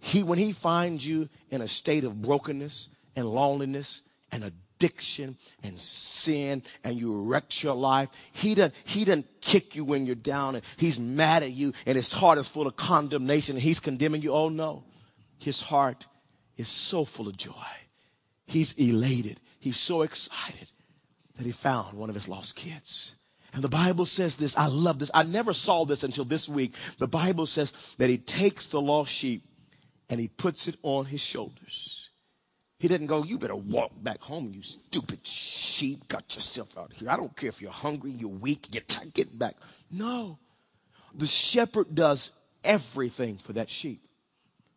He, 0.00 0.22
when 0.22 0.38
He 0.38 0.52
finds 0.52 1.06
you 1.06 1.28
in 1.50 1.60
a 1.60 1.68
state 1.68 2.02
of 2.02 2.22
brokenness 2.22 2.88
and 3.14 3.28
loneliness 3.28 4.00
and 4.32 4.42
addiction 4.42 5.36
and 5.62 5.78
sin 5.78 6.62
and 6.82 6.96
you 6.96 7.20
wrecked 7.20 7.62
your 7.62 7.74
life, 7.74 8.08
He 8.32 8.54
doesn't, 8.54 8.74
he 8.86 9.04
doesn't 9.04 9.26
kick 9.42 9.76
you 9.76 9.84
when 9.84 10.06
you're 10.06 10.14
down 10.14 10.54
and 10.54 10.64
He's 10.78 10.98
mad 10.98 11.42
at 11.42 11.52
you 11.52 11.74
and 11.84 11.94
His 11.94 12.10
heart 12.10 12.38
is 12.38 12.48
full 12.48 12.66
of 12.66 12.76
condemnation 12.76 13.56
and 13.56 13.62
He's 13.62 13.80
condemning 13.80 14.22
you. 14.22 14.32
Oh 14.32 14.48
no. 14.48 14.84
His 15.38 15.60
heart 15.60 16.06
is 16.56 16.68
so 16.68 17.04
full 17.04 17.28
of 17.28 17.36
joy. 17.36 17.52
He's 18.46 18.72
elated. 18.78 19.40
He's 19.60 19.76
so 19.76 20.00
excited 20.00 20.72
that 21.36 21.44
He 21.44 21.52
found 21.52 21.98
one 21.98 22.08
of 22.08 22.14
His 22.14 22.30
lost 22.30 22.56
kids. 22.56 23.14
And 23.52 23.62
the 23.62 23.68
Bible 23.68 24.06
says 24.06 24.36
this. 24.36 24.56
I 24.56 24.66
love 24.66 24.98
this. 24.98 25.10
I 25.12 25.24
never 25.24 25.52
saw 25.52 25.84
this 25.84 26.04
until 26.04 26.24
this 26.24 26.48
week. 26.48 26.74
The 26.98 27.08
Bible 27.08 27.46
says 27.46 27.94
that 27.98 28.08
he 28.08 28.18
takes 28.18 28.66
the 28.68 28.80
lost 28.80 29.12
sheep 29.12 29.44
and 30.08 30.18
he 30.18 30.28
puts 30.28 30.68
it 30.68 30.76
on 30.82 31.06
his 31.06 31.20
shoulders. 31.20 32.10
He 32.78 32.88
didn't 32.88 33.06
go, 33.06 33.22
you 33.22 33.38
better 33.38 33.54
walk 33.54 33.92
back 34.02 34.20
home, 34.20 34.50
you 34.52 34.62
stupid 34.62 35.24
sheep. 35.24 36.08
Got 36.08 36.34
yourself 36.34 36.76
out 36.76 36.92
here. 36.92 37.08
I 37.10 37.16
don't 37.16 37.36
care 37.36 37.48
if 37.48 37.62
you're 37.62 37.70
hungry, 37.70 38.10
you're 38.10 38.28
weak, 38.28 38.74
you're 38.74 38.82
tired, 38.82 39.14
get 39.14 39.38
back. 39.38 39.54
No. 39.90 40.38
The 41.14 41.26
shepherd 41.26 41.94
does 41.94 42.32
everything 42.64 43.36
for 43.36 43.52
that 43.52 43.70
sheep. 43.70 44.02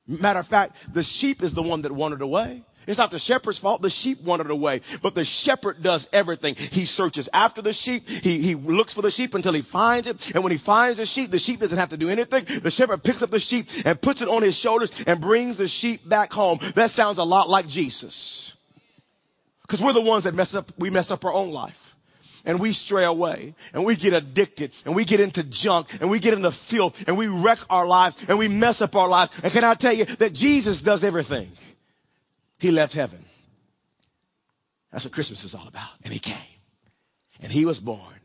Matter 0.08 0.40
of 0.40 0.48
fact, 0.48 0.94
the 0.94 1.02
sheep 1.02 1.42
is 1.42 1.56
the 1.56 1.64
one 1.64 1.82
that 1.82 1.92
wandered 1.92 2.22
away. 2.22 2.62
It's 2.88 2.98
not 2.98 3.12
the 3.12 3.20
shepherd's 3.20 3.58
fault. 3.58 3.82
The 3.82 3.90
sheep 3.90 4.22
wandered 4.22 4.52
away. 4.52 4.82
But 5.02 5.16
the 5.16 5.24
shepherd 5.24 5.82
does 5.82 6.08
everything. 6.14 6.56
He 6.56 6.86
searches 6.86 7.30
after 7.34 7.62
the 7.62 7.74
sheep. 7.74 8.08
He, 8.08 8.42
he 8.42 8.56
looks 8.56 8.94
for 8.94 9.02
the 9.02 9.12
sheep 9.12 9.34
until 9.34 9.54
he 9.54 9.62
finds 9.62 10.08
it. 10.08 10.36
And 10.36 10.44
when 10.44 10.52
he 10.52 10.58
finds 10.58 10.98
the 10.98 11.06
sheep, 11.06 11.32
the 11.32 11.40
sheep 11.40 11.60
doesn't 11.60 11.78
have 11.78 11.90
to 11.90 11.98
do 11.98 12.10
anything. 12.10 12.46
The 12.62 12.72
shepherd 12.72 13.04
picks 13.04 13.22
up 13.22 13.32
the 13.32 13.40
sheep 13.40 13.68
and 13.86 14.00
puts 14.00 14.22
it 14.22 14.28
on 14.28 14.42
his 14.42 14.58
shoulders 14.58 14.92
and 15.08 15.20
brings 15.20 15.58
the 15.58 15.68
sheep 15.68 16.08
back 16.08 16.34
home. 16.34 16.60
That 16.76 16.90
sounds 16.90 17.18
a 17.18 17.24
lot 17.24 17.50
like 17.50 17.68
Jesus. 17.68 18.56
Because 19.62 19.82
we're 19.82 19.94
the 19.94 20.02
ones 20.02 20.26
that 20.26 20.36
mess 20.36 20.54
up, 20.54 20.72
we 20.78 20.90
mess 20.90 21.10
up 21.10 21.26
our 21.26 21.34
own 21.34 21.52
life 21.52 21.96
and 22.46 22.60
we 22.60 22.72
stray 22.72 23.04
away 23.04 23.56
and 23.74 23.84
we 23.84 23.96
get 23.96 24.14
addicted 24.14 24.72
and 24.86 24.96
we 24.96 25.04
get 25.04 25.20
into 25.20 25.44
junk 25.44 25.98
and 26.00 26.10
we 26.10 26.20
get 26.20 26.34
into 26.34 26.52
filth 26.52 27.08
and 27.08 27.18
we 27.18 27.28
wreck 27.28 27.60
our 27.70 27.88
lives 27.88 28.24
and 28.30 28.38
we 28.38 28.48
mess 28.48 28.82
up 28.82 28.96
our 28.96 29.10
lives. 29.10 29.32
And 29.44 29.52
can 29.52 29.64
I 29.64 29.74
tell 29.74 29.94
you 29.94 30.06
that 30.06 30.34
Jesus 30.34 30.82
does 30.82 31.04
everything? 31.04 31.52
He 32.66 32.72
left 32.72 32.96
heaven. 32.96 33.24
That's 34.92 35.06
what 35.06 35.14
Christmas 35.14 35.44
is 35.44 35.54
all 35.54 35.68
about. 35.68 35.92
And 36.04 36.12
he 36.12 36.18
came. 36.18 36.36
And 37.40 37.52
he 37.52 37.64
was 37.64 37.80
born. 37.80 38.20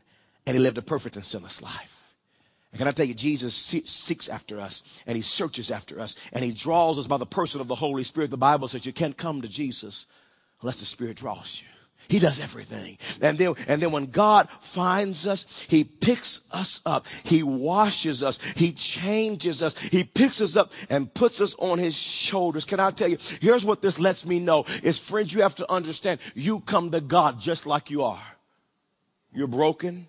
And 0.47 0.57
he 0.57 0.63
lived 0.63 0.79
a 0.79 0.81
perfect 0.81 1.15
and 1.15 1.23
sinless 1.23 1.61
life. 1.61 2.15
And 2.71 2.79
can 2.79 2.87
I 2.87 2.91
tell 2.91 3.05
you, 3.05 3.13
Jesus 3.13 3.53
seeks 3.53 4.29
after 4.29 4.59
us 4.59 5.03
and 5.05 5.15
he 5.15 5.21
searches 5.21 5.69
after 5.69 5.99
us 5.99 6.15
and 6.33 6.43
he 6.43 6.53
draws 6.53 6.97
us 6.97 7.05
by 7.05 7.17
the 7.17 7.25
person 7.27 7.61
of 7.61 7.67
the 7.67 7.75
Holy 7.75 8.01
Spirit. 8.01 8.31
The 8.31 8.37
Bible 8.37 8.67
says 8.67 8.83
you 8.83 8.93
can't 8.93 9.15
come 9.15 9.43
to 9.43 9.47
Jesus 9.47 10.07
unless 10.61 10.79
the 10.79 10.87
Spirit 10.87 11.17
draws 11.17 11.61
you. 11.61 11.67
He 12.07 12.19
does 12.19 12.41
everything. 12.41 12.97
And 13.21 13.37
then, 13.37 13.55
and 13.67 13.81
then 13.81 13.91
when 13.91 14.07
God 14.07 14.49
finds 14.49 15.25
us, 15.25 15.61
He 15.61 15.83
picks 15.83 16.41
us 16.51 16.81
up. 16.85 17.07
He 17.23 17.41
washes 17.41 18.21
us. 18.21 18.41
He 18.41 18.73
changes 18.73 19.61
us. 19.61 19.77
He 19.77 20.03
picks 20.03 20.41
us 20.41 20.57
up 20.57 20.73
and 20.89 21.13
puts 21.13 21.39
us 21.39 21.55
on 21.55 21.79
His 21.79 21.97
shoulders. 21.97 22.65
Can 22.65 22.79
I 22.79 22.91
tell 22.91 23.07
you, 23.07 23.17
here's 23.39 23.63
what 23.63 23.81
this 23.81 23.99
lets 23.99 24.25
me 24.25 24.39
know 24.39 24.65
is 24.83 24.99
friends, 24.99 25.33
you 25.33 25.41
have 25.41 25.55
to 25.55 25.71
understand, 25.71 26.19
you 26.35 26.59
come 26.59 26.91
to 26.91 27.01
God 27.01 27.39
just 27.39 27.65
like 27.65 27.89
you 27.89 28.03
are. 28.03 28.19
You're 29.33 29.47
broken. 29.47 30.07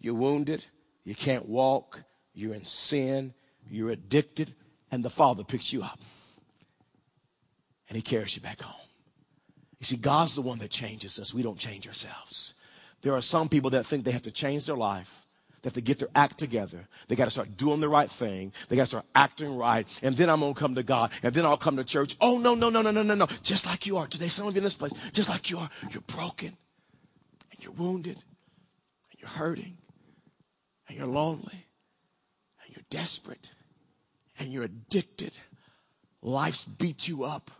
You're 0.00 0.14
wounded. 0.14 0.64
You 1.04 1.14
can't 1.14 1.48
walk. 1.48 2.02
You're 2.34 2.54
in 2.54 2.64
sin. 2.64 3.34
You're 3.70 3.90
addicted. 3.90 4.54
And 4.90 5.04
the 5.04 5.10
Father 5.10 5.44
picks 5.44 5.72
you 5.72 5.82
up. 5.82 6.00
And 7.88 7.96
He 7.96 8.02
carries 8.02 8.36
you 8.36 8.42
back 8.42 8.60
home. 8.60 8.81
You 9.82 9.86
see, 9.86 9.96
God's 9.96 10.36
the 10.36 10.42
one 10.42 10.60
that 10.60 10.70
changes 10.70 11.18
us. 11.18 11.34
We 11.34 11.42
don't 11.42 11.58
change 11.58 11.88
ourselves. 11.88 12.54
There 13.02 13.14
are 13.14 13.20
some 13.20 13.48
people 13.48 13.70
that 13.70 13.84
think 13.84 14.04
they 14.04 14.12
have 14.12 14.22
to 14.22 14.30
change 14.30 14.64
their 14.66 14.76
life. 14.76 15.26
They 15.60 15.66
have 15.66 15.74
to 15.74 15.80
get 15.80 15.98
their 15.98 16.08
act 16.14 16.38
together. 16.38 16.86
They 17.08 17.16
got 17.16 17.24
to 17.24 17.32
start 17.32 17.56
doing 17.56 17.80
the 17.80 17.88
right 17.88 18.08
thing. 18.08 18.52
They 18.68 18.76
got 18.76 18.82
to 18.82 18.86
start 18.86 19.06
acting 19.12 19.56
right. 19.56 20.00
And 20.04 20.16
then 20.16 20.30
I'm 20.30 20.38
going 20.38 20.54
to 20.54 20.60
come 20.60 20.76
to 20.76 20.84
God. 20.84 21.10
And 21.24 21.34
then 21.34 21.44
I'll 21.44 21.56
come 21.56 21.78
to 21.78 21.84
church. 21.84 22.14
Oh, 22.20 22.38
no, 22.38 22.54
no, 22.54 22.70
no, 22.70 22.80
no, 22.80 22.92
no, 22.92 23.02
no, 23.02 23.16
no. 23.16 23.26
Just 23.42 23.66
like 23.66 23.84
you 23.84 23.96
are. 23.96 24.06
Today, 24.06 24.28
some 24.28 24.46
of 24.46 24.54
you 24.54 24.58
in 24.58 24.64
this 24.64 24.74
place, 24.74 24.92
just 25.10 25.28
like 25.28 25.50
you 25.50 25.58
are. 25.58 25.68
You're 25.90 26.02
broken. 26.02 26.56
And 27.50 27.64
you're 27.64 27.72
wounded. 27.72 28.22
And 29.10 29.20
you're 29.20 29.30
hurting. 29.30 29.78
And 30.86 30.96
you're 30.96 31.08
lonely. 31.08 31.66
And 32.62 32.76
you're 32.76 32.84
desperate. 32.88 33.50
And 34.38 34.48
you're 34.48 34.62
addicted. 34.62 35.36
Life's 36.22 36.64
beat 36.64 37.08
you 37.08 37.24
up. 37.24 37.50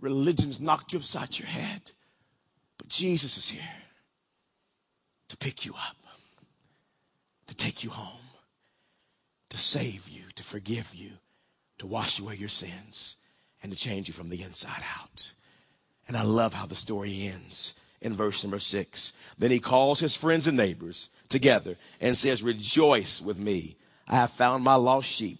Religion's 0.00 0.60
knocked 0.60 0.92
you 0.92 0.98
upside 0.98 1.38
your 1.38 1.48
head. 1.48 1.92
But 2.78 2.88
Jesus 2.88 3.36
is 3.36 3.48
here 3.48 3.62
to 5.28 5.36
pick 5.36 5.64
you 5.64 5.72
up, 5.72 5.96
to 7.46 7.54
take 7.54 7.82
you 7.82 7.90
home, 7.90 8.20
to 9.50 9.58
save 9.58 10.08
you, 10.08 10.22
to 10.34 10.42
forgive 10.42 10.94
you, 10.94 11.10
to 11.78 11.86
wash 11.86 12.18
away 12.18 12.34
your 12.36 12.48
sins, 12.48 13.16
and 13.62 13.72
to 13.72 13.78
change 13.78 14.08
you 14.08 14.14
from 14.14 14.28
the 14.28 14.42
inside 14.42 14.82
out. 14.98 15.32
And 16.06 16.16
I 16.16 16.22
love 16.22 16.54
how 16.54 16.66
the 16.66 16.74
story 16.74 17.28
ends 17.32 17.74
in 18.00 18.14
verse 18.14 18.44
number 18.44 18.58
six. 18.58 19.12
Then 19.38 19.50
he 19.50 19.58
calls 19.58 19.98
his 19.98 20.14
friends 20.14 20.46
and 20.46 20.56
neighbors 20.56 21.08
together 21.28 21.76
and 22.00 22.16
says, 22.16 22.42
Rejoice 22.42 23.20
with 23.20 23.38
me. 23.38 23.76
I 24.06 24.16
have 24.16 24.30
found 24.30 24.62
my 24.62 24.76
lost 24.76 25.08
sheep. 25.08 25.38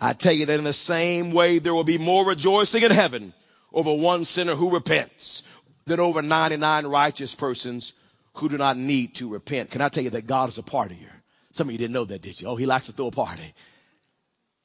I 0.00 0.12
tell 0.12 0.32
you 0.32 0.46
that 0.46 0.58
in 0.58 0.64
the 0.64 0.72
same 0.72 1.32
way, 1.32 1.58
there 1.58 1.74
will 1.74 1.84
be 1.84 1.98
more 1.98 2.24
rejoicing 2.24 2.82
in 2.82 2.90
heaven 2.90 3.34
over 3.76 3.94
one 3.94 4.24
sinner 4.24 4.54
who 4.54 4.70
repents 4.70 5.42
than 5.84 6.00
over 6.00 6.22
99 6.22 6.86
righteous 6.86 7.34
persons 7.34 7.92
who 8.34 8.48
do 8.48 8.56
not 8.56 8.78
need 8.78 9.14
to 9.16 9.28
repent. 9.28 9.70
Can 9.70 9.82
I 9.82 9.90
tell 9.90 10.02
you 10.02 10.10
that 10.10 10.26
God 10.26 10.48
is 10.48 10.58
a 10.58 10.62
partier? 10.62 11.10
Some 11.52 11.68
of 11.68 11.72
you 11.72 11.78
didn't 11.78 11.92
know 11.92 12.06
that, 12.06 12.22
did 12.22 12.40
you? 12.40 12.48
Oh, 12.48 12.56
he 12.56 12.66
likes 12.66 12.86
to 12.86 12.92
throw 12.92 13.08
a 13.08 13.10
party. 13.10 13.54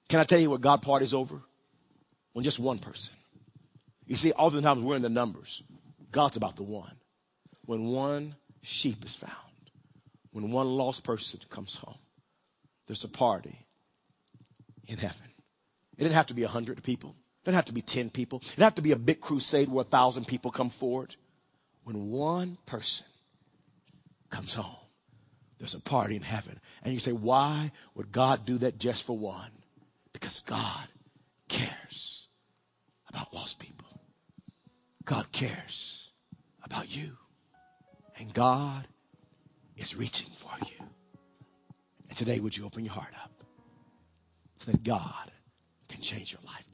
Can 0.07 0.19
I 0.19 0.23
tell 0.23 0.39
you 0.39 0.49
what 0.49 0.61
God 0.61 0.81
parties 0.81 1.13
over? 1.13 1.41
When 2.33 2.43
just 2.43 2.59
one 2.59 2.79
person. 2.79 3.13
You 4.07 4.15
see, 4.15 4.31
oftentimes 4.31 4.81
we're 4.81 4.95
in 4.95 5.01
the 5.01 5.09
numbers. 5.09 5.61
God's 6.11 6.37
about 6.37 6.55
the 6.55 6.63
one. 6.63 6.95
When 7.65 7.87
one 7.87 8.35
sheep 8.61 9.03
is 9.05 9.15
found, 9.15 9.35
when 10.31 10.51
one 10.51 10.67
lost 10.67 11.03
person 11.03 11.39
comes 11.49 11.75
home, 11.75 11.99
there's 12.87 13.03
a 13.03 13.09
party 13.09 13.67
in 14.87 14.97
heaven. 14.97 15.27
It 15.97 16.03
didn't 16.03 16.15
have 16.15 16.27
to 16.27 16.33
be 16.33 16.43
a 16.43 16.47
hundred 16.47 16.81
people. 16.83 17.15
It 17.41 17.45
didn't 17.45 17.55
have 17.55 17.65
to 17.65 17.73
be 17.73 17.81
10 17.81 18.11
people. 18.11 18.37
It 18.37 18.49
didn't 18.49 18.63
have 18.63 18.75
to 18.75 18.83
be 18.83 18.91
a 18.91 18.97
big 18.97 19.19
crusade 19.19 19.67
where 19.67 19.81
a 19.81 19.85
thousand 19.85 20.27
people 20.27 20.51
come 20.51 20.69
forward. 20.69 21.15
When 21.83 22.11
one 22.11 22.59
person 22.67 23.07
comes 24.29 24.53
home, 24.53 24.75
there's 25.57 25.73
a 25.73 25.79
party 25.79 26.15
in 26.15 26.21
heaven. 26.21 26.59
And 26.83 26.93
you 26.93 26.99
say, 26.99 27.11
why 27.11 27.71
would 27.95 28.11
God 28.11 28.45
do 28.45 28.59
that 28.59 28.77
just 28.77 29.03
for 29.03 29.17
one? 29.17 29.49
Because 30.13 30.41
God 30.41 30.87
cares 31.47 32.27
about 33.09 33.33
lost 33.33 33.57
people. 33.59 33.87
God 35.03 35.31
cares 35.31 36.11
about 36.63 36.95
you. 36.95 37.17
And 38.17 38.31
God 38.33 38.87
is 39.77 39.95
reaching 39.95 40.27
for 40.27 40.51
you. 40.67 40.85
And 42.07 42.15
today, 42.15 42.39
would 42.39 42.55
you 42.55 42.65
open 42.65 42.83
your 42.85 42.93
heart 42.93 43.13
up 43.23 43.31
so 44.59 44.71
that 44.71 44.83
God 44.83 45.31
can 45.89 46.01
change 46.01 46.31
your 46.31 46.41
life? 46.45 46.70